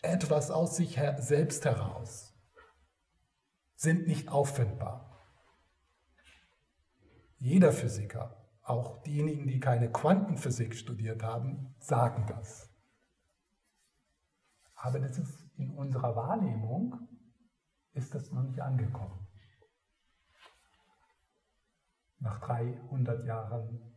[0.02, 2.34] etwas aus sich selbst heraus,
[3.76, 5.12] sind nicht auffindbar.
[7.38, 12.70] Jeder Physiker, auch diejenigen, die keine Quantenphysik studiert haben, sagen das.
[14.76, 17.08] Aber das ist in unserer Wahrnehmung
[17.94, 19.28] ist das noch nicht angekommen.
[22.20, 23.95] Nach 300 Jahren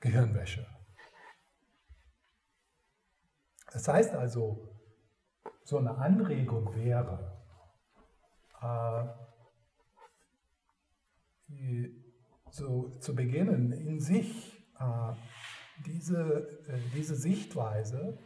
[0.00, 0.66] Gehirnwäsche.
[3.72, 4.68] Das heißt also,
[5.64, 7.40] so eine Anregung wäre,
[8.60, 9.04] äh,
[12.50, 15.12] so zu beginnen, in sich äh,
[15.86, 18.18] diese, äh, diese Sichtweise,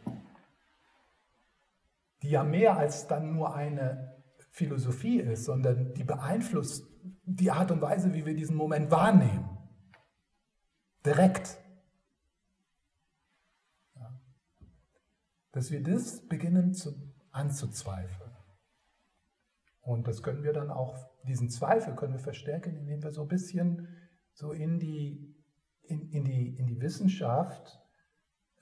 [2.21, 6.87] die ja mehr als dann nur eine Philosophie ist, sondern die beeinflusst
[7.23, 9.49] die Art und Weise, wie wir diesen Moment wahrnehmen.
[11.05, 11.59] Direkt.
[15.55, 16.91] Dass wir das beginnen zu
[17.31, 18.29] anzuzweifeln.
[19.79, 23.29] Und das können wir dann auch, diesen Zweifel können wir verstärken, indem wir so ein
[23.29, 23.87] bisschen
[24.33, 25.33] so in die,
[25.83, 27.79] in, in die, in die Wissenschaft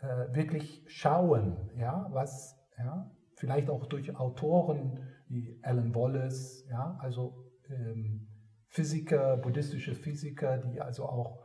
[0.02, 7.52] äh, wirklich schauen, ja, was, ja, vielleicht auch durch Autoren wie Alan Wallace, ja, also
[7.70, 8.28] ähm,
[8.68, 11.44] Physiker, buddhistische Physiker, die also auch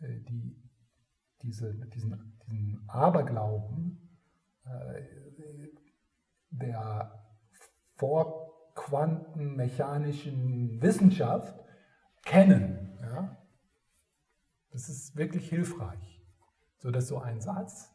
[0.00, 0.54] äh, die,
[1.42, 4.05] diese, diesen, diesen Aberglauben
[6.50, 7.24] der
[7.96, 11.58] vorquantenmechanischen Wissenschaft
[12.24, 12.98] kennen.
[13.00, 13.36] Ja?
[14.70, 16.24] Das ist wirklich hilfreich,
[16.78, 17.92] sodass so ein Satz,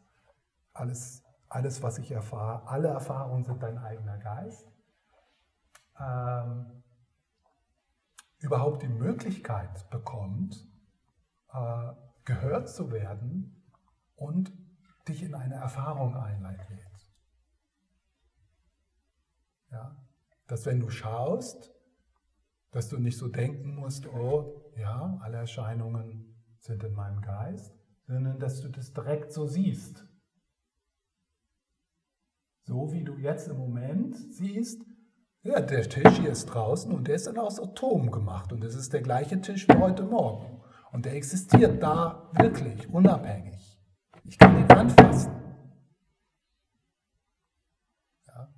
[0.72, 4.68] alles, alles was ich erfahre, alle Erfahrungen sind dein eigener Geist,
[6.00, 6.82] ähm,
[8.38, 10.66] überhaupt die Möglichkeit bekommt,
[11.52, 11.92] äh,
[12.24, 13.62] gehört zu werden
[14.16, 14.52] und
[15.08, 16.86] dich in eine Erfahrung einleitet.
[19.70, 19.96] Ja?
[20.46, 21.72] Dass wenn du schaust,
[22.70, 27.74] dass du nicht so denken musst, oh ja, alle Erscheinungen sind in meinem Geist,
[28.06, 30.06] sondern dass du das direkt so siehst.
[32.64, 34.84] So wie du jetzt im Moment siehst,
[35.42, 38.76] ja, der Tisch hier ist draußen und der ist dann aus Atom gemacht und es
[38.76, 40.62] ist der gleiche Tisch wie heute Morgen.
[40.92, 43.71] Und der existiert da wirklich unabhängig.
[44.24, 45.32] Ich kann ihn anfassen.
[48.26, 48.54] Ja.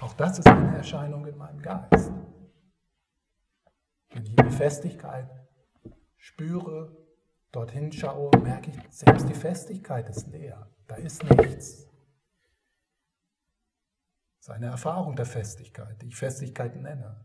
[0.00, 2.12] Auch das ist eine Erscheinung in meinem Geist.
[4.10, 5.30] Wenn ich die Festigkeit
[6.16, 6.96] spüre,
[7.52, 10.70] dorthin schaue, merke ich, selbst die Festigkeit ist leer.
[10.86, 11.86] Da ist nichts.
[14.38, 17.24] Das ist eine Erfahrung der Festigkeit, die ich Festigkeit nenne.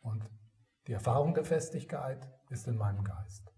[0.00, 0.28] Und
[0.86, 3.50] die Erfahrung der Festigkeit ist in meinem Geist.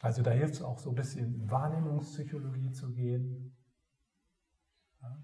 [0.00, 3.56] Also da hilft es auch so ein bisschen in Wahrnehmungspsychologie zu gehen.
[5.00, 5.22] Ja.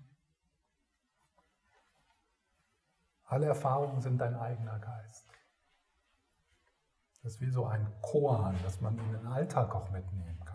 [3.24, 5.28] Alle Erfahrungen sind dein eigener Geist.
[7.22, 10.47] Das ist wie so ein Koan, das man in den Alltag auch mitnehmen kann.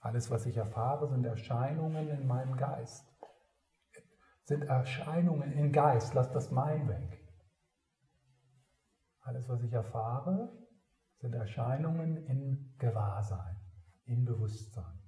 [0.00, 3.06] Alles, was ich erfahre, sind Erscheinungen in meinem Geist.
[4.44, 6.14] Sind Erscheinungen im Geist.
[6.14, 7.20] Lass das Mein weg.
[9.20, 10.50] Alles, was ich erfahre,
[11.18, 13.56] sind Erscheinungen in Gewahrsein,
[14.06, 14.98] in Bewusstsein.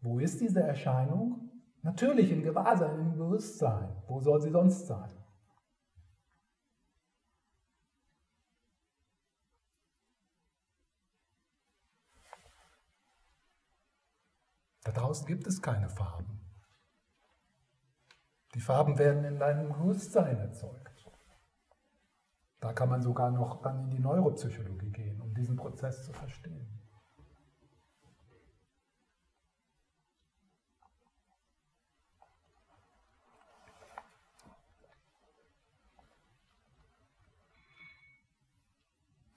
[0.00, 1.50] Wo ist diese Erscheinung?
[1.82, 4.02] Natürlich in Gewahrsein, in Bewusstsein.
[4.06, 5.19] Wo soll sie sonst sein?
[14.82, 16.40] Da draußen gibt es keine Farben.
[18.54, 20.90] Die Farben werden in deinem Bewusstsein erzeugt.
[22.60, 26.80] Da kann man sogar noch dann in die Neuropsychologie gehen, um diesen Prozess zu verstehen.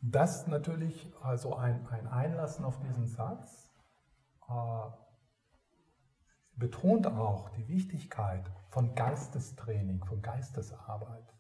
[0.02, 3.72] Das natürlich, also ein, ein Einlassen auf diesen Satz,
[4.50, 5.03] äh,
[6.56, 11.34] betont auch die Wichtigkeit von Geistestraining, von Geistesarbeit.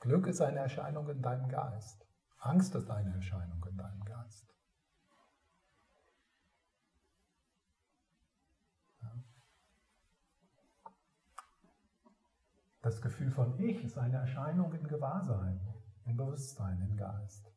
[0.00, 2.06] Glück ist eine Erscheinung in deinem Geist.
[2.38, 4.48] Angst ist eine Erscheinung in deinem Geist.
[12.80, 15.60] Das Gefühl von Ich ist eine Erscheinung in Gewahrsein,
[16.06, 17.52] in Bewusstsein, in Geist.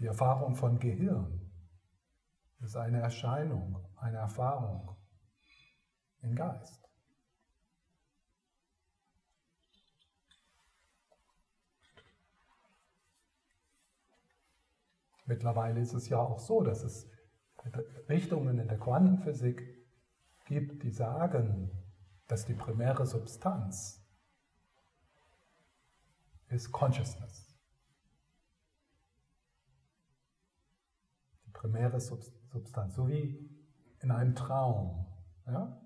[0.00, 1.52] Die Erfahrung von Gehirn
[2.60, 4.96] ist eine Erscheinung, eine Erfahrung
[6.22, 6.88] im Geist.
[15.26, 17.06] Mittlerweile ist es ja auch so, dass es
[18.08, 19.62] Richtungen in der Quantenphysik
[20.46, 21.70] gibt, die sagen,
[22.26, 24.02] dass die primäre Substanz
[26.48, 27.49] ist Consciousness.
[31.60, 33.38] Primäre Substanz, so wie
[34.00, 35.06] in einem Traum.
[35.46, 35.78] Ja?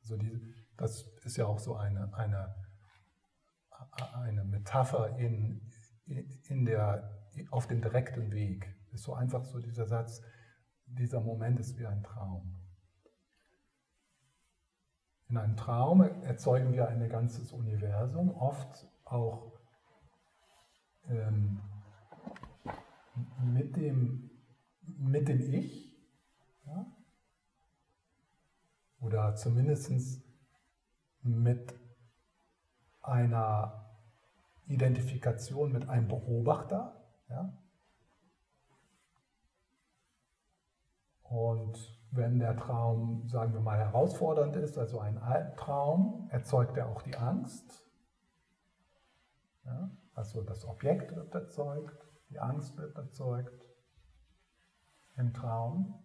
[0.00, 2.52] Also die, das ist ja auch so eine, eine,
[4.14, 5.70] eine Metapher in,
[6.48, 8.74] in der, auf dem direkten Weg.
[8.90, 10.20] Ist so einfach so dieser Satz,
[10.86, 12.60] dieser Moment ist wie ein Traum.
[15.28, 19.60] In einem Traum erzeugen wir ein ganzes Universum, oft auch
[21.08, 21.60] ähm,
[23.44, 24.33] mit dem,
[24.86, 25.94] mit dem Ich,
[26.66, 26.86] ja?
[29.00, 29.92] oder zumindest
[31.22, 31.74] mit
[33.02, 33.84] einer
[34.66, 37.04] Identifikation mit einem Beobachter.
[37.28, 37.52] Ja?
[41.22, 47.02] Und wenn der Traum, sagen wir mal, herausfordernd ist, also ein Albtraum, erzeugt er auch
[47.02, 47.84] die Angst.
[49.64, 49.90] Ja?
[50.14, 53.63] Also das Objekt wird erzeugt, die Angst wird erzeugt
[55.16, 56.02] im Traum.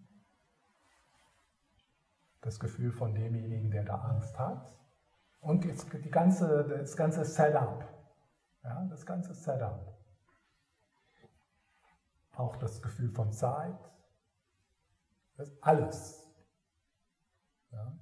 [2.42, 4.74] Das Gefühl von demjenigen, der da Angst hat.
[5.42, 7.84] Und jetzt die ganze, das ganze Setup.
[8.64, 9.98] Ja, das ganze Setup.
[12.34, 13.78] Auch das Gefühl von Zeit.
[15.38, 16.26] Das ist alles.
[17.72, 17.98] Ja.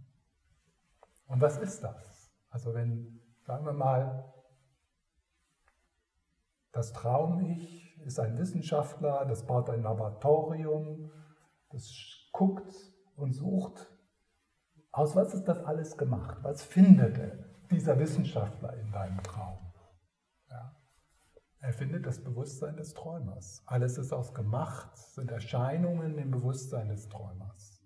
[1.28, 2.32] Und was ist das?
[2.50, 4.34] Also wenn, sagen wir mal,
[6.72, 11.12] das Traum-Ich ist ein Wissenschaftler, das baut ein Laboratorium,
[11.70, 11.92] das
[12.32, 12.74] guckt
[13.16, 13.92] und sucht
[14.98, 16.40] aus was ist das alles gemacht?
[16.42, 17.20] Was findet
[17.70, 19.60] dieser Wissenschaftler in deinem Traum?
[20.50, 20.76] Ja.
[21.60, 23.62] Er findet das Bewusstsein des Träumers.
[23.68, 27.80] Alles ist aus gemacht, sind Erscheinungen im Bewusstsein des Träumers.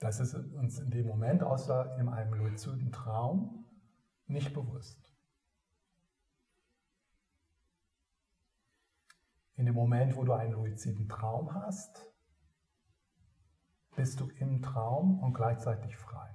[0.00, 3.57] Das ist uns in dem Moment, außer in einem luziden Traum,
[4.28, 5.12] nicht bewusst.
[9.56, 12.06] In dem Moment, wo du einen luiziden Traum hast,
[13.96, 16.32] bist du im Traum und gleichzeitig frei.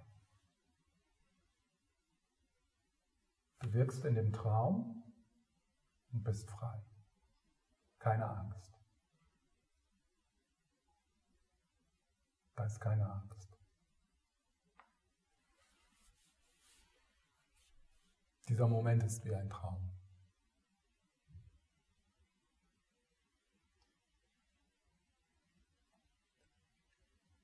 [3.60, 5.04] Du wirkst in dem Traum
[6.12, 6.84] und bist frei.
[8.00, 8.78] Keine Angst.
[12.56, 13.33] Da ist keine Angst.
[18.50, 19.90] Dieser Moment ist wie ein Traum.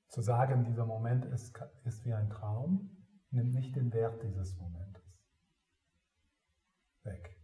[0.08, 2.90] Zu sagen, dieser Moment ist, ist wie ein Traum,
[3.30, 5.04] nimmt nicht den Wert dieses Momentes
[7.04, 7.36] weg.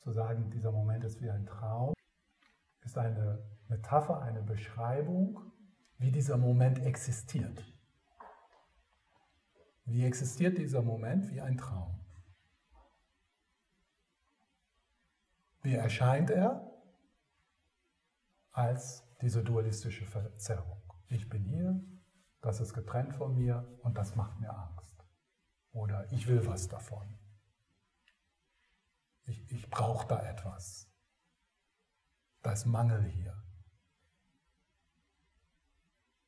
[0.00, 1.94] Zu sagen, dieser Moment ist wie ein Traum,
[2.82, 5.40] ist eine Metapher, eine Beschreibung,
[5.98, 7.64] wie dieser Moment existiert.
[9.88, 11.98] Wie existiert dieser Moment wie ein Traum?
[15.62, 16.70] Wie erscheint er
[18.52, 20.78] als diese dualistische Verzerrung?
[21.08, 21.82] ich bin hier,
[22.40, 25.04] das ist getrennt von mir und das macht mir Angst.
[25.72, 27.18] Oder ich will was davon.
[29.24, 30.90] Ich, ich brauche da etwas.
[32.42, 33.42] Da ist Mangel hier.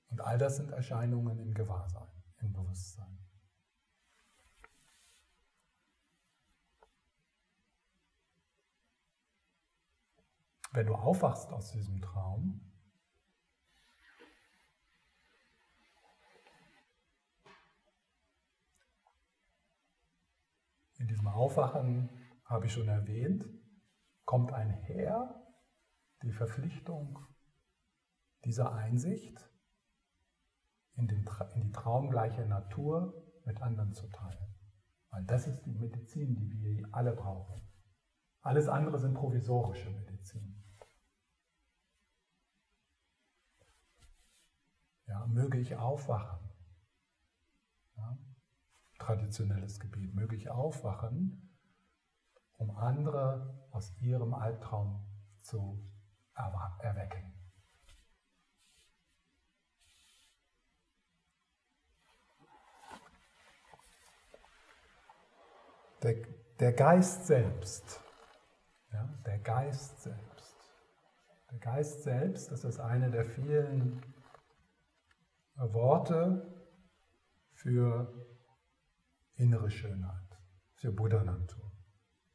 [0.08, 2.08] Und all das sind Erscheinungen im Gewahrsein,
[2.38, 3.18] im Bewusstsein.
[10.72, 12.60] Wenn du aufwachst aus diesem Traum,
[20.98, 22.10] in diesem Aufwachen,
[22.44, 23.48] habe ich schon erwähnt,
[24.24, 25.44] kommt einher
[26.22, 27.18] die Verpflichtung
[28.44, 29.50] dieser Einsicht
[30.94, 33.14] in, den, in die traumgleiche Natur
[33.44, 34.54] mit anderen zu teilen.
[35.10, 37.60] Weil das ist die Medizin, die wir alle brauchen.
[38.42, 40.59] Alles andere sind provisorische Medizin.
[45.10, 46.38] Ja, möge ich aufwachen.
[47.96, 48.16] Ja,
[49.00, 51.50] traditionelles Gebet, möge ich aufwachen,
[52.58, 55.04] um andere aus ihrem Albtraum
[55.42, 55.84] zu
[56.78, 57.34] erwecken.
[66.04, 66.22] Der,
[66.60, 68.00] der Geist selbst,
[68.92, 70.54] ja, der Geist selbst,
[71.50, 74.02] der Geist selbst, das ist eine der vielen
[75.60, 76.66] Worte
[77.52, 78.12] für
[79.34, 80.38] innere Schönheit,
[80.74, 81.72] für Buddha-Natur,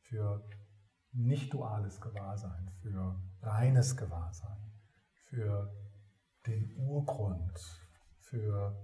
[0.02, 0.48] für
[1.12, 4.72] nicht-duales Gewahrsein, für reines Gewahrsein,
[5.26, 5.74] für
[6.46, 7.60] den Urgrund,
[8.20, 8.76] für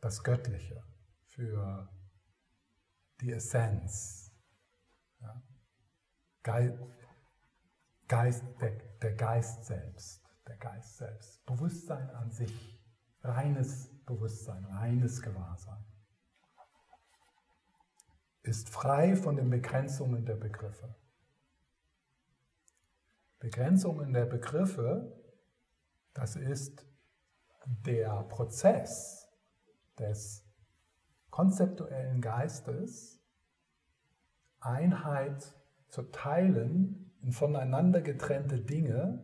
[0.00, 0.82] das Göttliche,
[1.26, 1.88] für
[3.20, 4.32] die Essenz.
[5.20, 5.42] Ja?
[8.06, 8.70] Geist, der,
[9.02, 11.44] der Geist selbst, der Geist selbst.
[11.44, 12.77] Bewusstsein an sich,
[13.28, 15.84] reines Bewusstsein, reines Gewahrsein
[18.48, 20.94] ist frei von den Begrenzungen der Begriffe.
[23.38, 25.12] Begrenzungen der Begriffe,
[26.14, 26.86] das ist
[27.66, 29.28] der Prozess
[29.98, 30.44] des
[31.30, 33.20] konzeptuellen Geistes,
[34.60, 35.54] Einheit
[35.88, 39.22] zu teilen in voneinander getrennte Dinge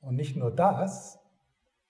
[0.00, 1.20] und nicht nur das,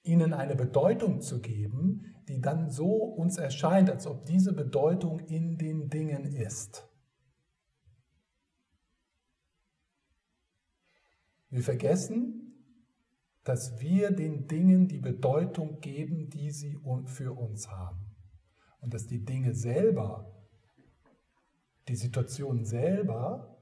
[0.09, 5.59] ihnen eine Bedeutung zu geben, die dann so uns erscheint, als ob diese Bedeutung in
[5.59, 6.89] den Dingen ist.
[11.51, 12.49] Wir vergessen,
[13.45, 18.15] dass wir den Dingen die Bedeutung geben, die sie für uns haben.
[18.81, 20.35] Und dass die Dinge selber,
[21.89, 23.59] die Situation selber,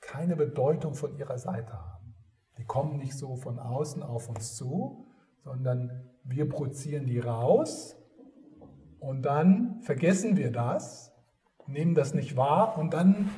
[0.00, 2.14] keine Bedeutung von ihrer Seite haben.
[2.58, 5.09] Die kommen nicht so von außen auf uns zu,
[5.44, 7.96] sondern wir produzieren die raus
[8.98, 11.12] und dann vergessen wir das,
[11.66, 13.30] nehmen das nicht wahr und dann,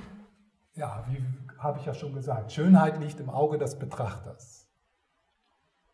[0.74, 1.22] ja, wie
[1.58, 4.68] habe ich ja schon gesagt, Schönheit liegt im Auge des Betrachters.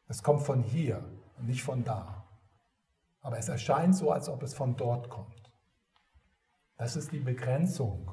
[0.08, 1.04] Es kommt von hier
[1.36, 2.24] und nicht von da.
[3.20, 5.52] Aber es erscheint so, als ob es von dort kommt.
[6.78, 8.10] Das ist die Begrenzung.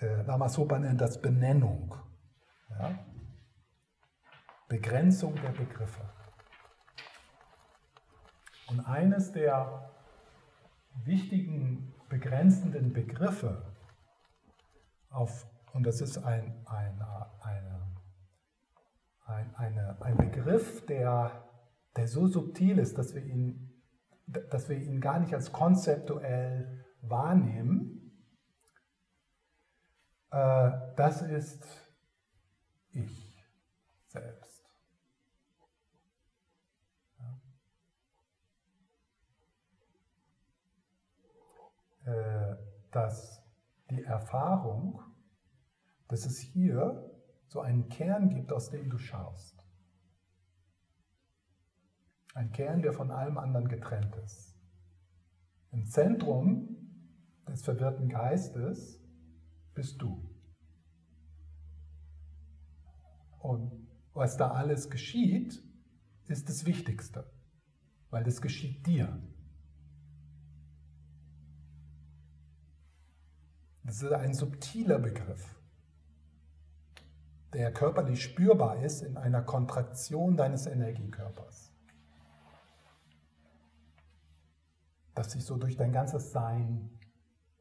[0.00, 1.96] Äh, Lama Sopa nennt das Benennung.
[2.70, 2.98] Ja?
[4.68, 6.08] Begrenzung der Begriffe.
[8.68, 9.90] Und eines der
[11.04, 13.62] wichtigen begrenzenden Begriffe,
[15.10, 17.02] auf, und das ist ein, ein,
[17.40, 17.96] eine,
[19.24, 21.48] ein, eine, ein Begriff, der,
[21.96, 23.82] der so subtil ist, dass wir, ihn,
[24.26, 27.98] dass wir ihn gar nicht als konzeptuell wahrnehmen,
[30.30, 31.66] äh, das ist
[32.92, 33.44] ich
[34.08, 34.64] selbst.
[37.18, 37.22] Äh,
[42.90, 43.42] dass
[43.90, 45.00] die Erfahrung,
[46.08, 47.10] dass es hier
[47.46, 49.64] so einen Kern gibt, aus dem du schaust.
[52.34, 54.54] Ein Kern, der von allem anderen getrennt ist.
[55.70, 56.76] Im Zentrum
[57.48, 59.02] des verwirrten Geistes
[59.74, 60.28] bist du.
[63.40, 65.62] Und was da alles geschieht,
[66.26, 67.30] ist das Wichtigste,
[68.10, 69.22] weil das geschieht dir.
[73.88, 75.58] Das ist ein subtiler Begriff,
[77.54, 81.72] der körperlich spürbar ist in einer Kontraktion deines Energiekörpers.
[85.14, 86.90] Das sich so durch dein ganzes Sein,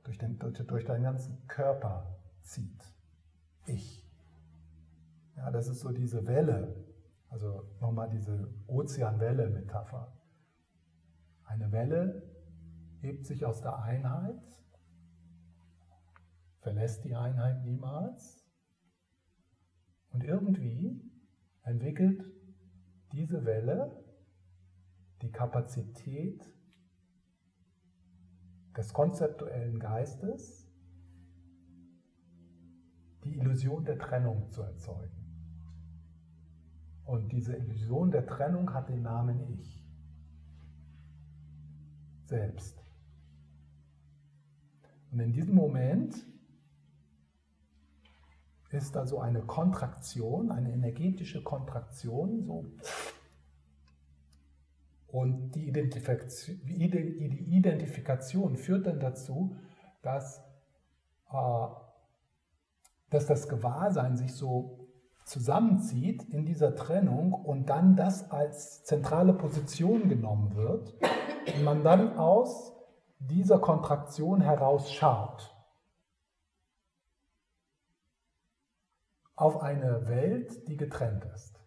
[0.03, 2.83] durch, den, durch, durch deinen ganzen Körper zieht.
[3.65, 4.05] Ich.
[5.37, 6.75] Ja, das ist so diese Welle,
[7.29, 10.11] also nochmal diese Ozeanwelle-Metapher.
[11.45, 12.21] Eine Welle
[12.99, 14.56] hebt sich aus der Einheit
[16.67, 18.45] verlässt die Einheit niemals.
[20.09, 21.01] Und irgendwie
[21.63, 22.29] entwickelt
[23.13, 24.03] diese Welle
[25.21, 26.43] die Kapazität
[28.75, 30.69] des konzeptuellen Geistes,
[33.23, 35.15] die Illusion der Trennung zu erzeugen.
[37.05, 39.87] Und diese Illusion der Trennung hat den Namen Ich.
[42.25, 42.83] Selbst.
[45.11, 46.13] Und in diesem Moment
[48.69, 52.43] ist also eine Kontraktion, eine energetische Kontraktion.
[52.43, 52.65] So.
[55.07, 59.55] Und die Identifikation, die Identifikation führt dann dazu,
[60.01, 60.43] dass,
[61.31, 61.67] äh,
[63.09, 64.87] dass das Gewahrsein sich so
[65.23, 70.93] zusammenzieht in dieser Trennung und dann das als zentrale Position genommen wird
[71.55, 72.73] und man dann aus
[73.19, 75.56] dieser Kontraktion heraus schaut.
[79.37, 81.57] Auf eine Welt, die getrennt ist.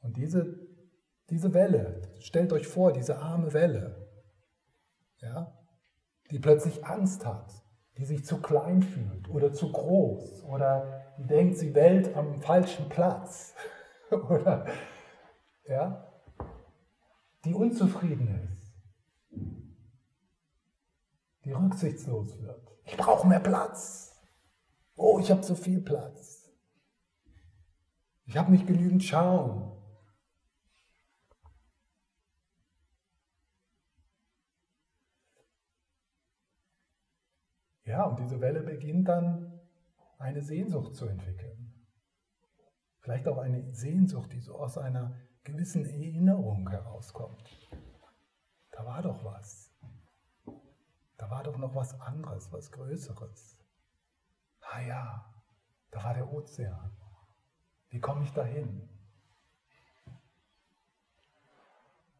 [0.00, 0.60] Und diese,
[1.28, 4.08] diese Welle, stellt euch vor, diese arme Welle,
[5.18, 5.58] ja,
[6.30, 7.52] die plötzlich Angst hat,
[7.98, 12.88] die sich zu klein fühlt oder zu groß oder die denkt, sie wählt am falschen
[12.88, 13.54] Platz
[14.10, 14.66] oder
[15.66, 16.12] ja,
[17.44, 18.74] die unzufrieden ist,
[21.44, 22.76] die rücksichtslos wird.
[22.84, 24.13] Ich brauche mehr Platz.
[24.96, 26.52] Oh, ich habe zu viel Platz.
[28.26, 29.74] Ich habe nicht genügend Schaum.
[37.84, 39.60] Ja, und diese Welle beginnt dann
[40.18, 41.74] eine Sehnsucht zu entwickeln.
[43.00, 45.14] Vielleicht auch eine Sehnsucht, die so aus einer
[45.44, 47.44] gewissen Erinnerung herauskommt.
[48.70, 49.70] Da war doch was.
[51.18, 53.63] Da war doch noch was anderes, was Größeres
[54.74, 55.34] ah ja,
[55.90, 56.90] da war der Ozean.
[57.90, 58.88] Wie komme ich dahin?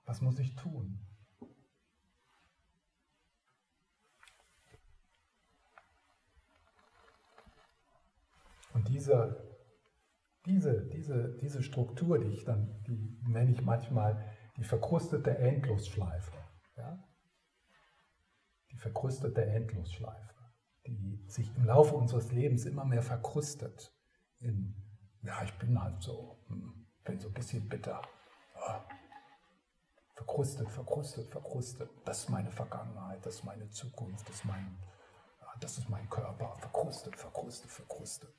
[0.07, 1.01] Was muss ich tun?
[8.73, 9.59] Und diese,
[10.47, 16.33] diese, diese, diese Struktur, die ich dann, die nenne ich manchmal die verkrustete Endlosschleife.
[16.77, 17.03] Ja?
[18.71, 20.34] Die verkrustete Endlosschleife
[20.87, 23.93] die sich im Laufe unseres Lebens immer mehr verkrustet.
[24.41, 24.75] In,
[25.23, 28.03] ja, ich bin halt so, hm, bin so ein bisschen bitter.
[28.55, 28.85] Ja.
[30.15, 31.91] Verkrustet, verkrustet, verkrustet.
[32.05, 34.79] Das ist meine Vergangenheit, das ist meine Zukunft, das ist mein,
[35.61, 36.55] das ist mein Körper.
[36.57, 38.35] Verkrustet, verkrustet, verkrustet.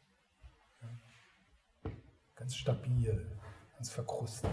[2.35, 3.39] Ganz stabil,
[3.73, 4.51] ganz verkrustet.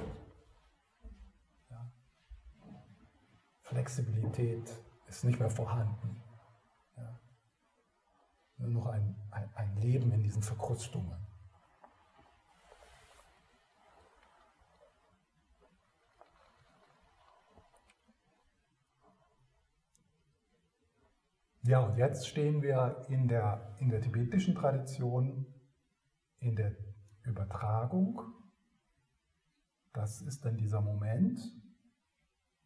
[3.73, 4.71] Flexibilität
[5.07, 6.22] ist nicht mehr vorhanden.
[8.63, 11.19] Nur noch ein, ein, ein Leben in diesen Verkrustungen.
[21.65, 25.47] Ja, und jetzt stehen wir in der, in der tibetischen Tradition
[26.39, 26.77] in der
[27.25, 28.23] Übertragung.
[29.93, 31.41] Das ist dann dieser Moment,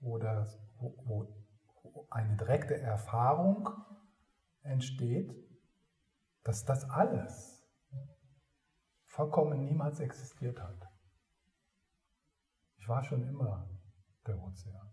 [0.01, 3.71] wo das wo, wo eine direkte Erfahrung
[4.63, 5.35] entsteht,
[6.47, 7.69] dass das alles
[9.03, 10.89] vollkommen niemals existiert hat.
[12.77, 13.69] Ich war schon immer
[14.29, 14.89] der Ozean.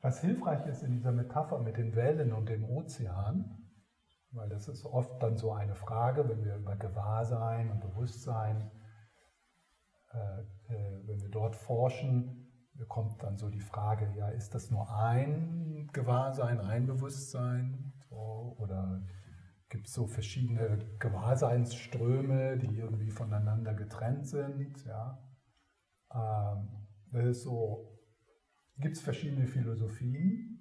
[0.00, 3.68] Was hilfreich ist in dieser Metapher mit den Wellen und dem Ozean,
[4.30, 8.70] weil das ist oft dann so eine Frage, wenn wir über Gewahrsein und Bewusstsein
[10.12, 10.40] äh,
[10.72, 12.47] äh, wenn wir dort forschen,
[12.86, 17.92] kommt dann so die Frage, ja, ist das nur ein Gewahrsein, ein Bewusstsein?
[18.08, 19.02] So, oder
[19.68, 24.84] gibt es so verschiedene Gewahrseinsströme, die irgendwie voneinander getrennt sind?
[24.86, 25.18] Ja?
[26.14, 26.68] Ähm,
[27.12, 27.98] das ist so,
[28.78, 30.58] gibt es verschiedene Philosophien,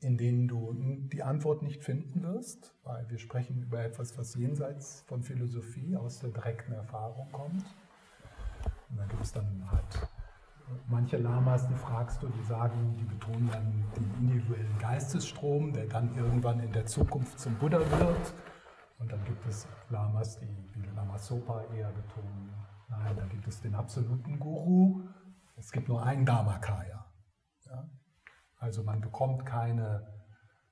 [0.00, 0.72] in denen du
[1.08, 6.20] die Antwort nicht finden wirst, weil wir sprechen über etwas, was jenseits von Philosophie aus
[6.20, 7.64] der direkten Erfahrung kommt.
[8.90, 10.08] Und dann gibt es dann halt
[10.88, 16.16] manche Lamas, die fragst du, die sagen, die betonen dann den individuellen Geistesstrom, der dann
[16.16, 18.34] irgendwann in der Zukunft zum Buddha wird.
[18.98, 22.52] Und dann gibt es Lamas, die wie Lama Sopa eher betonen,
[22.88, 25.02] nein, da gibt es den absoluten Guru.
[25.56, 27.06] Es gibt nur einen Dharmakaya.
[27.66, 27.88] Ja?
[28.58, 30.06] Also man bekommt keine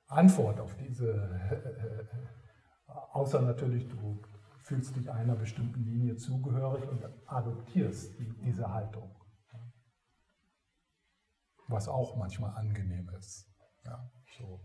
[0.06, 2.08] Antwort auf diese,
[3.12, 4.22] außer natürlich du
[4.62, 9.10] fühlst dich einer bestimmten Linie zugehörig und adoptierst die, diese Haltung.
[11.68, 13.48] Was auch manchmal angenehm ist.
[13.84, 14.60] Ja, so.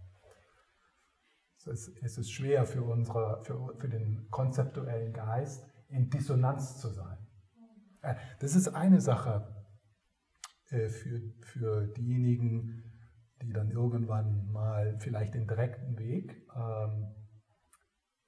[1.72, 7.18] es, ist, schwer für, unsere, für, für den konzeptuellen Geist in Dissonanz zu sein.
[8.02, 9.56] Äh, das ist eine Sache
[10.66, 10.90] für,
[11.42, 12.84] für diejenigen,
[13.42, 17.16] die dann irgendwann mal vielleicht den direkten Weg, ähm,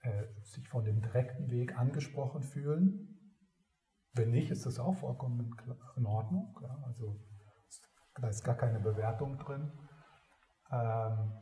[0.02, 3.20] äh, sich von dem direkten Weg angesprochen fühlen.
[4.14, 5.56] Wenn nicht, ist das auch vollkommen
[5.96, 6.58] in Ordnung.
[6.62, 6.84] Ja?
[6.86, 7.20] Also
[8.16, 9.72] da ist gar keine Bewertung drin.
[10.72, 11.34] Ähm,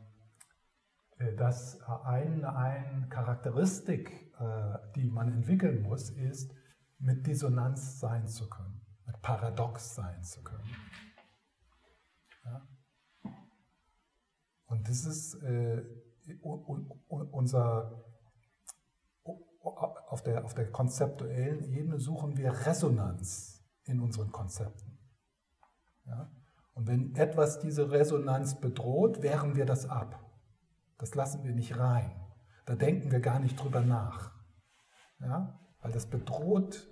[1.20, 6.54] äh, dass eine, eine Charakteristik, äh, die man entwickeln muss, ist,
[6.98, 10.68] mit Dissonanz sein zu können, mit Paradox sein zu können.
[12.44, 12.68] Ja?
[14.66, 15.84] Und das ist äh,
[16.40, 18.04] unser,
[19.62, 24.98] auf der, auf der konzeptuellen Ebene suchen wir Resonanz in unseren Konzepten.
[26.04, 26.30] Ja?
[26.80, 30.18] Und wenn etwas diese Resonanz bedroht, wehren wir das ab.
[30.96, 32.10] Das lassen wir nicht rein.
[32.64, 34.32] Da denken wir gar nicht drüber nach.
[35.18, 35.60] Ja?
[35.80, 36.88] Weil das bedroht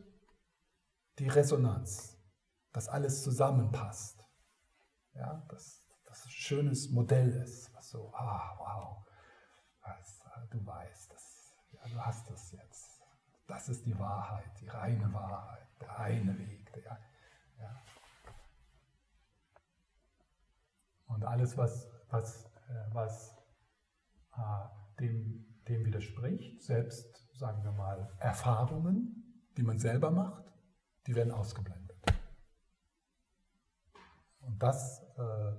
[1.19, 2.23] die Resonanz,
[2.75, 4.23] dass alles zusammenpasst.
[5.15, 5.47] Ja?
[5.49, 9.07] Das, das ein schönes Modell ist so, ah, wow,
[9.81, 10.21] was,
[10.51, 13.01] du weißt, das, ja, du hast das jetzt.
[13.47, 16.71] Das ist die Wahrheit, die reine Wahrheit, der eine Weg.
[16.75, 17.01] Der,
[17.59, 17.83] ja.
[21.09, 23.37] Und alles, was, was, äh, was
[24.37, 30.45] äh, dem, dem widerspricht, selbst, sagen wir mal, Erfahrungen, die man selber macht,
[31.07, 31.99] die werden ausgeblendet.
[34.41, 35.53] Und das, äh,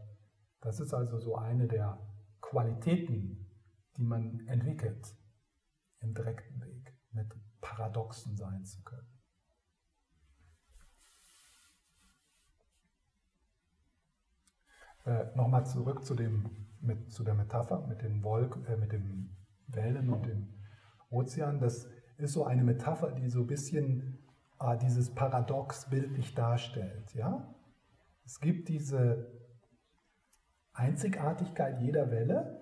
[0.61, 1.99] das ist also so eine der
[2.41, 3.47] Qualitäten,
[3.97, 5.15] die man entwickelt
[5.99, 9.18] im direkten Weg, mit Paradoxen sein zu können.
[15.05, 16.49] Äh, Nochmal zurück zu, dem,
[16.81, 19.35] mit, zu der Metapher mit den, Wolk, äh, mit den
[19.67, 20.49] Wellen und dem
[21.09, 21.59] Ozean.
[21.59, 24.19] Das ist so eine Metapher, die so ein bisschen
[24.59, 27.13] äh, dieses Paradox bildlich darstellt.
[27.15, 27.55] Ja?
[28.25, 29.31] Es gibt diese
[30.73, 32.61] Einzigartigkeit jeder Welle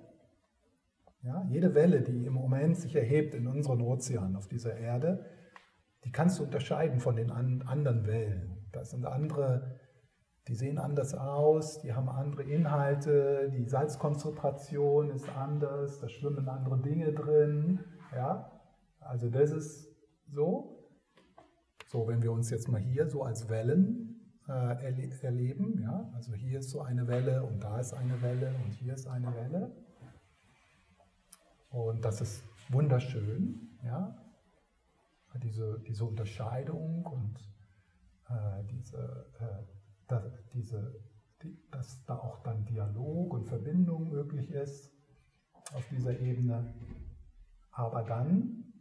[1.24, 5.26] Ja, jede Welle, die im Moment sich erhebt in unseren Ozeanen auf dieser Erde,
[6.06, 8.66] die kannst du unterscheiden von den anderen Wellen.
[8.72, 9.80] Das sind andere,
[10.48, 16.80] die sehen anders aus, die haben andere Inhalte, die Salzkonzentration ist anders, da schwimmen andere
[16.80, 17.84] Dinge drin.
[18.14, 18.52] Ja?
[19.00, 19.93] Also das ist
[20.28, 20.74] so.
[21.88, 24.08] So, wenn wir uns jetzt mal hier so als Wellen
[24.48, 28.54] äh, erle erleben, ja, also hier ist so eine Welle und da ist eine Welle
[28.64, 29.72] und hier ist eine Welle.
[31.70, 34.16] Und das ist wunderschön, ja,
[35.43, 37.38] diese, diese Unterscheidung und
[38.30, 39.76] äh, diese, äh,
[40.08, 40.99] da, diese,
[41.41, 44.91] die, dass da auch dann Dialog und Verbindung möglich ist
[45.74, 46.74] auf dieser Ebene.
[47.72, 48.74] Aber dann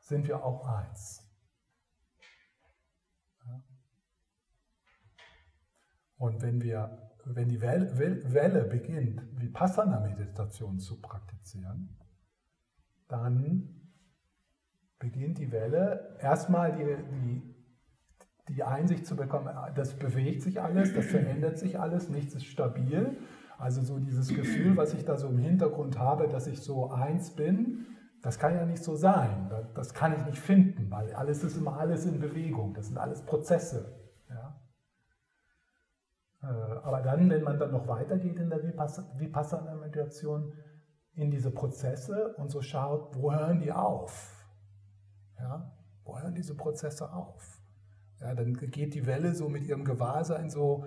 [0.00, 1.28] sind wir auch eins.
[6.16, 7.98] Und wenn, wir, wenn die Welle,
[8.32, 11.98] Welle beginnt, Vipassana-Meditation zu praktizieren,
[13.08, 13.90] dann
[15.00, 17.51] beginnt die Welle erstmal die, die,
[18.48, 23.16] die Einsicht zu bekommen, das bewegt sich alles, das verändert sich alles, nichts ist stabil.
[23.58, 27.30] Also so dieses Gefühl, was ich da so im Hintergrund habe, dass ich so eins
[27.30, 27.86] bin,
[28.20, 29.50] das kann ja nicht so sein.
[29.74, 32.74] Das kann ich nicht finden, weil alles ist immer alles in Bewegung.
[32.74, 34.00] Das sind alles Prozesse.
[34.28, 34.60] Ja?
[36.42, 36.46] Äh,
[36.82, 40.52] aber dann, wenn man dann noch weitergeht in der Vipassana-Meditation,
[41.14, 44.46] in diese Prozesse und so schaut, wo hören die auf?
[45.38, 45.72] Ja?
[46.04, 47.61] Wo hören diese Prozesse auf?
[48.22, 50.84] Ja, dann geht die Welle so mit ihrem Gewahrsein so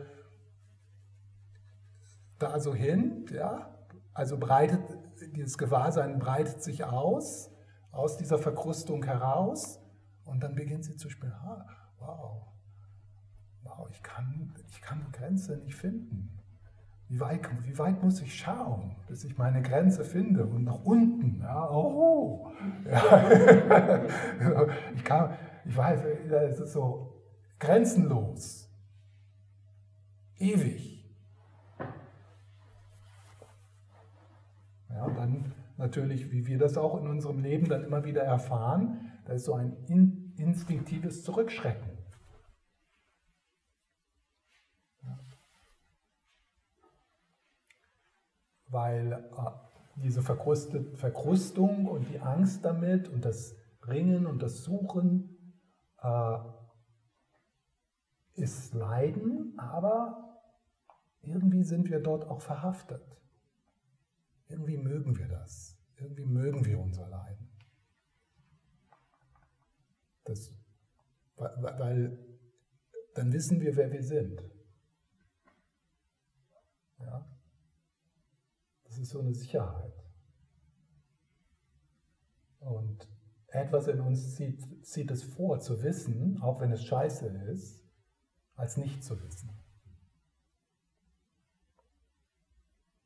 [2.40, 3.70] da so hin, ja,
[4.14, 4.82] also breitet,
[5.36, 7.52] dieses Gewahrsein breitet sich aus,
[7.92, 9.82] aus dieser Verkrustung heraus
[10.24, 11.34] und dann beginnt sie zu spielen.
[11.34, 11.66] Ah,
[12.00, 12.48] wow,
[13.64, 16.32] wow, ich kann, ich kann die Grenze nicht finden.
[17.08, 20.46] Wie weit, wie weit muss ich schauen, bis ich meine Grenze finde?
[20.46, 22.52] Und nach unten, ja, oh,
[22.90, 24.02] ja.
[24.96, 25.34] ich, kann,
[25.66, 27.15] ich weiß, es ist so
[27.60, 28.70] grenzenlos,
[30.38, 31.04] ewig.
[34.90, 39.34] Ja, dann natürlich, wie wir das auch in unserem Leben dann immer wieder erfahren, da
[39.34, 39.76] ist so ein
[40.38, 41.96] instinktives Zurückschrecken.
[48.76, 53.56] weil äh, diese Verkrustung und die Angst damit und das
[53.88, 55.58] Ringen und das Suchen
[56.02, 56.38] äh,
[58.36, 60.42] ist Leiden, aber
[61.22, 63.04] irgendwie sind wir dort auch verhaftet.
[64.48, 65.78] Irgendwie mögen wir das.
[65.98, 67.50] Irgendwie mögen wir unser Leiden.
[70.26, 70.52] Das,
[71.36, 72.26] weil, weil
[73.14, 74.42] dann wissen wir, wer wir sind.
[77.00, 77.26] Ja?
[78.84, 79.94] Das ist so eine Sicherheit.
[82.60, 83.08] Und
[83.48, 87.85] etwas in uns zieht, zieht es vor, zu wissen, auch wenn es scheiße ist,
[88.56, 89.50] als nicht zu wissen.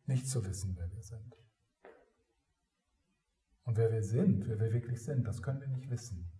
[0.05, 1.35] Nicht zu wissen, wer wir sind.
[3.63, 6.31] Und wer wir sind, wer wir wirklich sind, das können wir nicht wissen.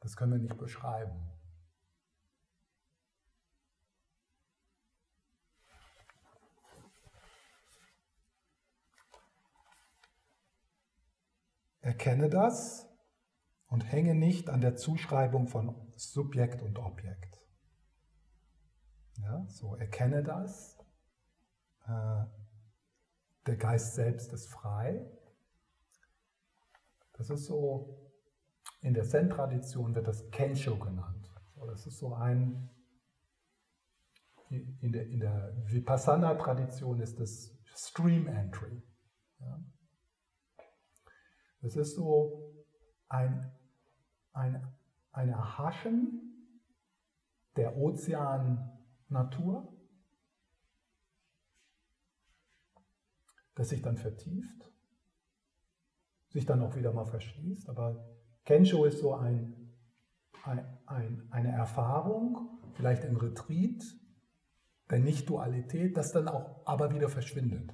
[0.00, 1.30] Das können wir nicht beschreiben.
[11.80, 12.89] Erkenne das
[13.70, 17.40] und hänge nicht an der Zuschreibung von Subjekt und Objekt.
[19.22, 20.76] Ja, so erkenne das.
[21.86, 22.24] Äh,
[23.46, 25.08] der Geist selbst ist frei.
[27.14, 28.12] Das ist so,
[28.80, 31.30] in der Zen-Tradition wird das Kensho genannt.
[31.66, 32.70] Das ist so ein,
[34.48, 38.82] in der, in der Vipassana-Tradition ist das Stream Entry.
[39.38, 39.62] Ja.
[41.62, 42.52] Es ist so
[43.08, 43.52] ein,
[44.40, 44.66] ein,
[45.12, 46.26] ein Erhaschen
[47.56, 49.76] der Ozeannatur,
[53.54, 54.72] das sich dann vertieft,
[56.30, 57.68] sich dann auch wieder mal verschließt.
[57.68, 58.08] Aber
[58.44, 59.74] Kensho ist so ein,
[60.44, 63.82] ein, ein, eine Erfahrung, vielleicht im Retreat,
[64.90, 67.72] der Nicht-Dualität, das dann auch aber wieder verschwindet.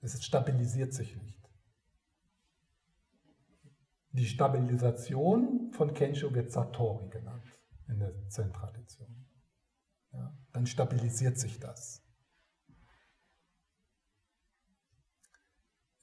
[0.00, 1.41] Es stabilisiert sich nicht.
[4.12, 7.44] Die Stabilisation von Kensho wird Satori genannt
[7.88, 9.26] in der Zen-Tradition.
[10.12, 12.02] Ja, dann stabilisiert sich das.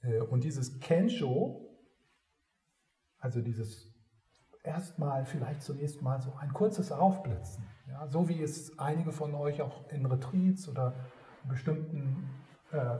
[0.02, 1.78] Äh, und dieses Kensho,
[3.18, 3.92] also dieses
[4.62, 9.62] erstmal vielleicht zunächst mal so ein kurzes Aufblitzen, ja, so wie es einige von euch
[9.62, 10.94] auch in Retreats oder
[11.48, 12.28] bestimmten
[12.72, 12.98] äh,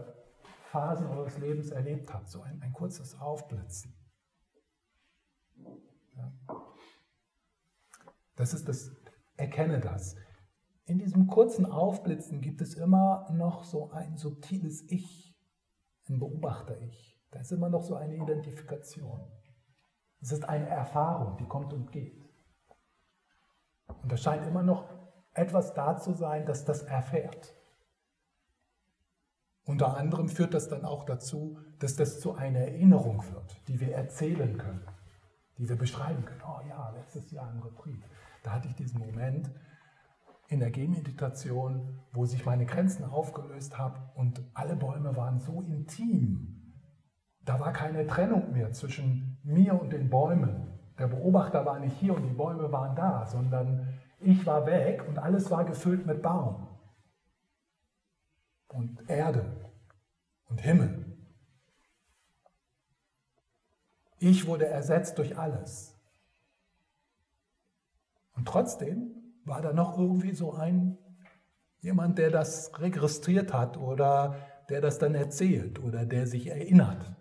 [0.71, 4.00] Phasen eures Lebens erlebt habt, so ein, ein kurzes Aufblitzen.
[8.37, 8.91] Das ist das,
[9.37, 10.17] erkenne das.
[10.87, 15.37] In diesem kurzen Aufblitzen gibt es immer noch so ein subtiles Ich,
[16.09, 17.21] ein Beobachter-Ich.
[17.31, 19.21] Da ist immer noch so eine Identifikation.
[20.21, 22.29] Es ist eine Erfahrung, die kommt und geht.
[24.03, 24.89] Und da scheint immer noch
[25.33, 27.55] etwas da zu sein, das das erfährt.
[29.65, 33.95] Unter anderem führt das dann auch dazu, dass das zu einer Erinnerung wird, die wir
[33.95, 34.85] erzählen können,
[35.61, 36.41] die wir beschreiben können.
[36.43, 38.03] Oh ja, letztes Jahr im Retreat,
[38.43, 39.51] da hatte ich diesen Moment
[40.49, 46.57] in der Gehmeditation, wo sich meine Grenzen aufgelöst haben und alle Bäume waren so intim.
[47.45, 50.79] Da war keine Trennung mehr zwischen mir und den Bäumen.
[50.99, 55.19] Der Beobachter war nicht hier und die Bäume waren da, sondern ich war weg und
[55.19, 56.69] alles war gefüllt mit Baum
[58.69, 59.45] und Erde
[60.47, 61.10] und Himmel.
[64.23, 65.99] Ich wurde ersetzt durch alles.
[68.35, 69.15] Und trotzdem
[69.45, 70.99] war da noch irgendwie so ein
[71.81, 74.37] jemand, der das registriert hat oder
[74.69, 77.17] der das dann erzählt oder der sich erinnert.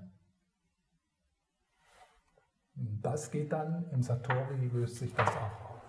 [2.76, 5.82] Das geht dann im Satori, löst sich das auch auf.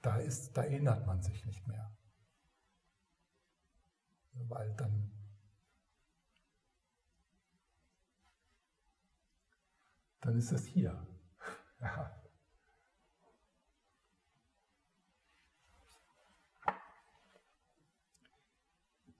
[0.00, 1.94] Da, ist, da erinnert man sich nicht mehr.
[4.32, 5.12] Weil dann
[10.26, 11.06] dann ist es hier.
[11.78, 12.10] Ja.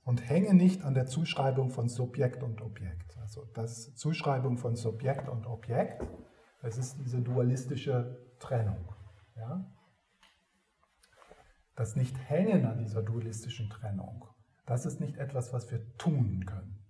[0.05, 3.19] Und hänge nicht an der Zuschreibung von Subjekt und Objekt.
[3.19, 6.03] Also das Zuschreibung von Subjekt und Objekt,
[6.63, 8.95] das ist diese dualistische Trennung.
[9.37, 9.71] Ja?
[11.75, 14.25] Das Nicht-Hängen an dieser dualistischen Trennung,
[14.65, 16.83] das ist nicht etwas, was wir tun können.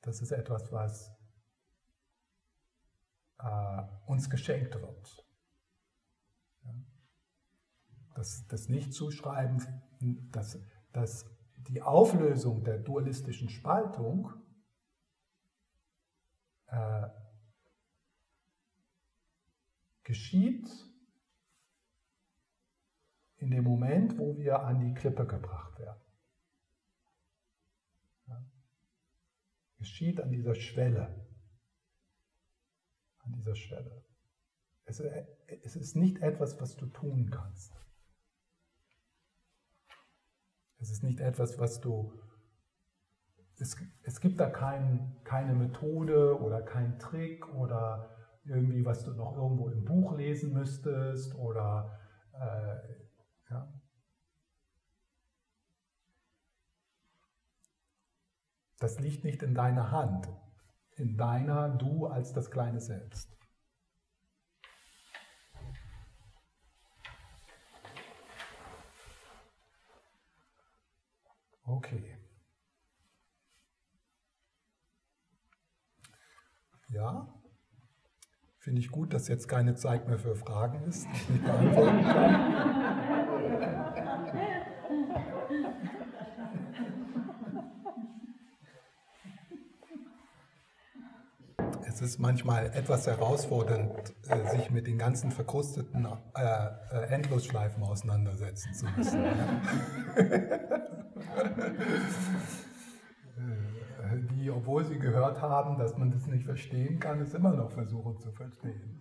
[0.00, 1.13] Das ist etwas, was
[3.44, 5.26] äh, uns geschenkt wird.
[6.64, 6.74] Ja?
[8.14, 9.62] Das, das Nicht-Zuschreiben
[10.30, 10.58] dass,
[10.92, 11.26] dass
[11.68, 14.32] die Auflösung der dualistischen Spaltung
[16.66, 17.08] äh,
[20.02, 20.68] geschieht
[23.38, 26.00] in dem Moment, wo wir an die Klippe gebracht werden.
[28.26, 28.44] Ja.
[29.78, 31.23] Geschieht an dieser Schwelle.
[33.24, 34.04] An dieser Schwelle.
[34.84, 37.72] Es, es ist nicht etwas, was du tun kannst.
[40.78, 42.12] Es ist nicht etwas, was du...
[43.58, 48.10] Es, es gibt da kein, keine Methode oder keinen Trick oder
[48.44, 51.98] irgendwie, was du noch irgendwo im Buch lesen müsstest oder...
[52.34, 52.94] Äh,
[53.50, 53.72] ja.
[58.78, 60.28] Das liegt nicht in deiner Hand,
[60.96, 63.30] in deiner Du als das kleine Selbst.
[71.66, 72.18] Okay.
[76.88, 77.26] Ja,
[78.58, 82.04] finde ich gut, dass jetzt keine Zeit mehr für Fragen ist, die ich nicht beantworten
[82.04, 84.08] kann.
[91.94, 93.92] Es ist manchmal etwas herausfordernd,
[94.28, 96.40] äh, sich mit den ganzen verkrusteten äh,
[96.90, 99.22] äh, Endlosschleifen auseinandersetzen zu müssen.
[104.32, 108.18] die, obwohl sie gehört haben, dass man das nicht verstehen kann, es immer noch versuchen
[108.18, 108.98] zu verstehen.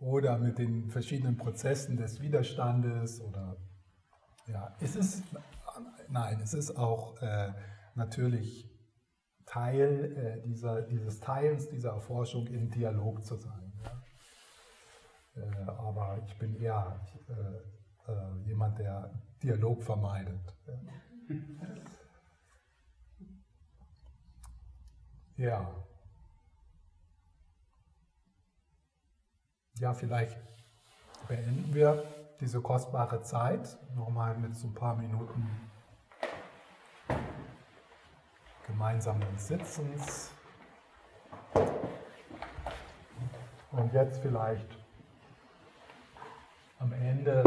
[0.00, 3.58] Oder mit den verschiedenen Prozessen des Widerstandes oder
[4.48, 5.22] ja, es ist
[6.08, 7.52] nein, es ist auch äh,
[7.94, 8.67] natürlich
[9.48, 13.72] Teil äh, dieser, dieses Teils dieser Erforschung im Dialog zu sein.
[13.82, 15.42] Ja.
[15.42, 19.10] Äh, aber ich bin eher äh, äh, jemand, der
[19.42, 20.54] Dialog vermeidet.
[25.36, 25.74] Ja.
[29.78, 30.36] Ja, vielleicht
[31.26, 32.04] beenden wir
[32.40, 35.48] diese kostbare Zeit nochmal mit so ein paar Minuten
[38.68, 40.30] gemeinsamen Sitzens.
[43.72, 44.78] Und jetzt vielleicht
[46.78, 47.42] am Ende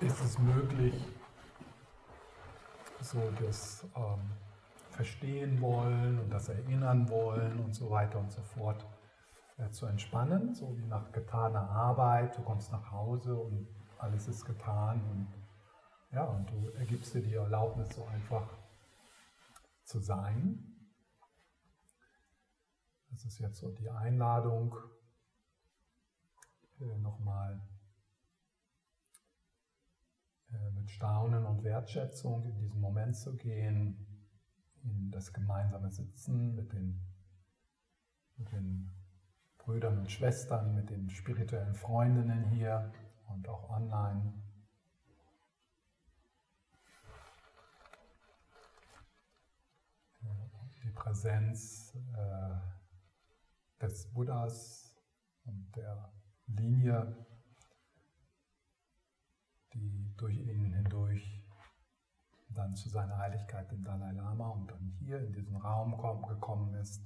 [0.00, 0.94] ist es möglich,
[3.00, 4.20] so das ähm,
[4.90, 8.84] Verstehen wollen und das Erinnern wollen und so weiter und so fort
[9.58, 12.36] äh, zu entspannen, so wie nach getaner Arbeit.
[12.36, 13.66] Du kommst nach Hause und
[13.98, 15.39] alles ist getan und
[16.12, 18.58] ja, und du ergibst dir die Erlaubnis, so einfach
[19.84, 20.66] zu sein.
[23.10, 24.76] Das ist jetzt so die Einladung,
[26.80, 27.60] äh, nochmal
[30.52, 34.06] äh, mit Staunen und Wertschätzung in diesen Moment zu gehen,
[34.82, 37.00] in das gemeinsame Sitzen mit den,
[38.36, 38.90] mit den
[39.58, 42.92] Brüdern und Schwestern, mit den spirituellen Freundinnen hier
[43.28, 44.32] und auch online.
[51.00, 54.94] Präsenz äh, des Buddhas
[55.44, 56.12] und der
[56.46, 57.16] Linie,
[59.72, 61.42] die durch ihn hindurch
[62.50, 65.96] dann zu seiner Heiligkeit dem Dalai Lama und dann hier in diesen Raum
[66.28, 67.02] gekommen ist.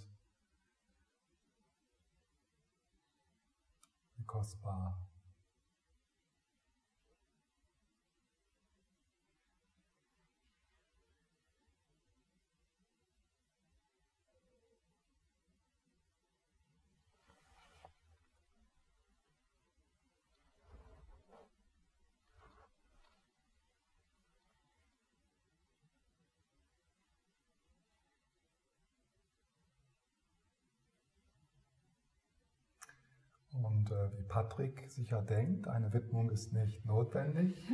[4.16, 5.07] Wie kostbar
[33.65, 37.67] Und äh, wie Patrick sicher denkt, eine Widmung ist nicht notwendig.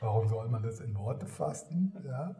[0.00, 1.94] Warum soll man das in Worte fassen?
[2.04, 2.34] Ja?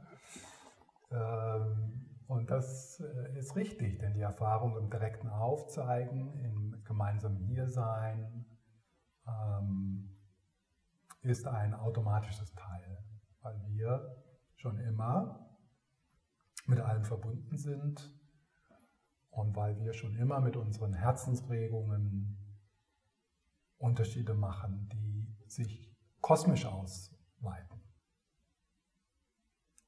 [1.12, 8.45] Ähm, und das äh, ist richtig, denn die Erfahrung im direkten Aufzeigen, im gemeinsamen Hiersein,
[9.24, 10.16] ähm,
[11.22, 13.05] ist ein automatisches Teil,
[13.43, 14.16] weil wir
[14.57, 15.47] schon immer
[16.66, 18.19] mit allem verbunden sind
[19.31, 22.37] und weil wir schon immer mit unseren Herzensregungen
[23.78, 27.81] Unterschiede machen, die sich kosmisch ausweiten.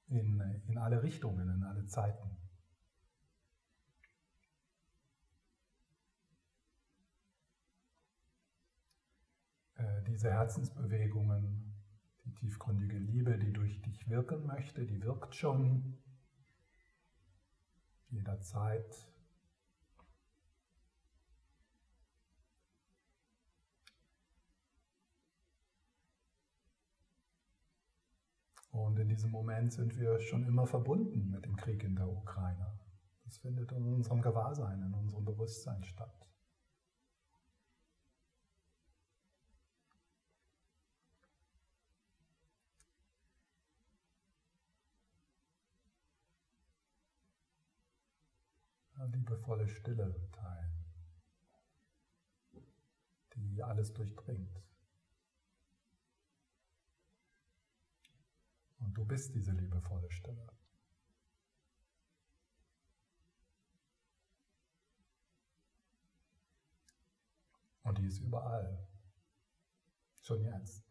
[0.07, 2.37] In, in alle Richtungen, in alle Zeiten.
[9.75, 11.75] Äh, diese Herzensbewegungen,
[12.25, 15.99] die tiefgründige Liebe, die durch dich wirken möchte, die wirkt schon
[18.09, 19.12] jederzeit
[28.73, 32.79] Und in diesem Moment sind wir schon immer verbunden mit dem Krieg in der Ukraine.
[33.25, 36.23] Das findet in unserem Gewahrsein, in unserem Bewusstsein statt.
[49.13, 50.85] liebevolle Stille teilen,
[53.35, 54.72] die alles durchdringt.
[58.93, 60.47] Und du bist diese liebevolle Stille.
[67.85, 68.87] Und die ist überall.
[70.21, 70.85] Schon jetzt.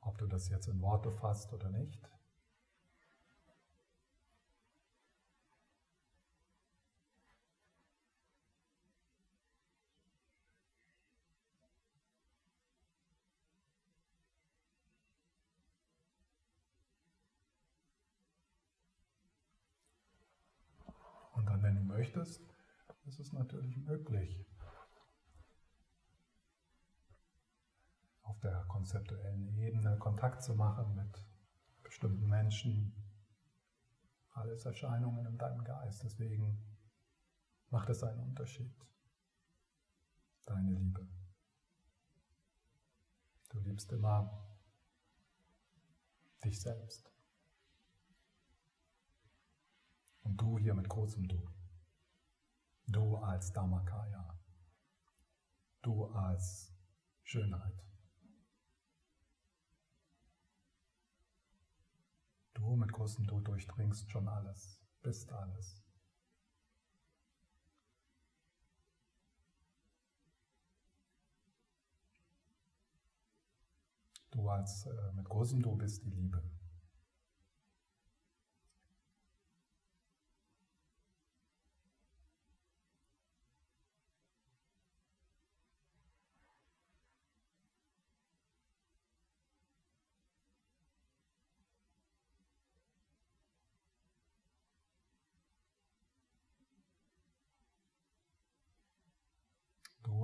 [0.00, 2.02] Ob du das jetzt in Worte fasst oder nicht,
[22.14, 22.42] möchtest,
[23.06, 24.46] ist es natürlich möglich.
[28.22, 31.26] Auf der konzeptuellen Ebene Kontakt zu machen mit
[31.82, 32.94] bestimmten Menschen,
[34.34, 36.02] alles Erscheinungen in deinem Geist.
[36.04, 36.58] Deswegen
[37.70, 38.74] macht es einen Unterschied.
[40.46, 41.06] Deine Liebe.
[43.50, 44.46] Du liebst immer
[46.44, 47.10] dich selbst.
[50.22, 51.51] Und du hier mit großem Du.
[52.92, 54.38] Du als Dhammakaya.
[55.80, 56.70] Du als
[57.22, 57.82] Schönheit.
[62.52, 65.82] Du mit großem Du durchdringst schon alles, bist alles.
[74.30, 76.42] Du als äh, mit großem Du bist die Liebe.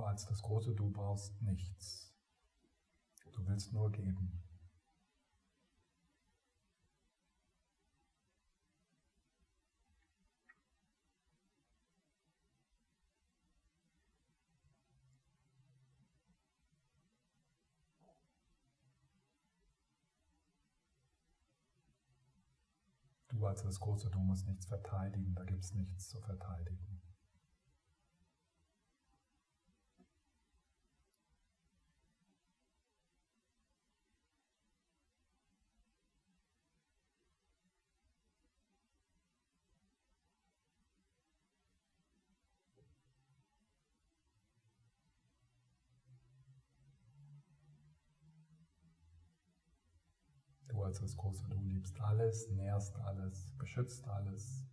[0.09, 2.11] Als das große Du brauchst nichts.
[3.31, 4.43] Du willst nur geben.
[23.27, 26.99] Du als das große Du musst nichts verteidigen, da gibt es nichts zu verteidigen.
[50.89, 54.65] Als das große Du liebst alles, nährst alles, beschützt alles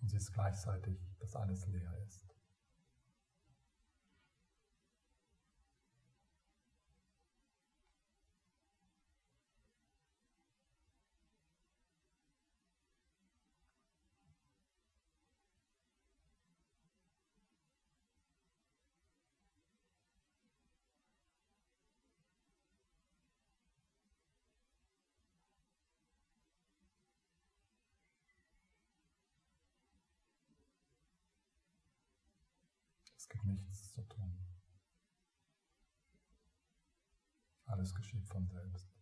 [0.00, 2.26] und siehst gleichzeitig, dass alles leer ist.
[33.32, 34.36] Gibt nichts zu tun.
[37.66, 38.92] Alles geschieht von selbst.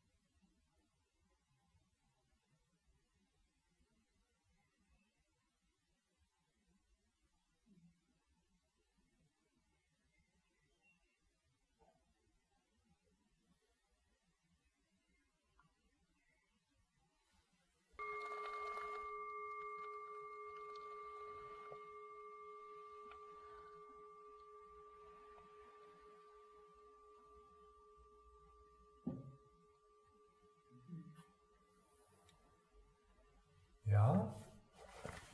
[33.91, 34.33] Ja,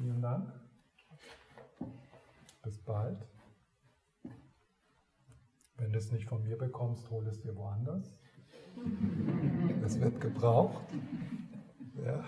[0.06, 0.52] vielen Dank.
[2.62, 3.26] Bis bald.
[5.78, 8.14] Wenn du es nicht von mir bekommst, hol es dir woanders.
[9.84, 10.84] Es wird gebraucht.
[12.04, 12.24] Ja.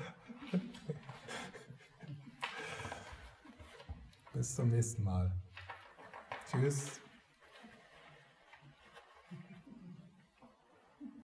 [4.32, 5.30] Bis zum nächsten Mal.
[6.50, 7.00] Tschüss.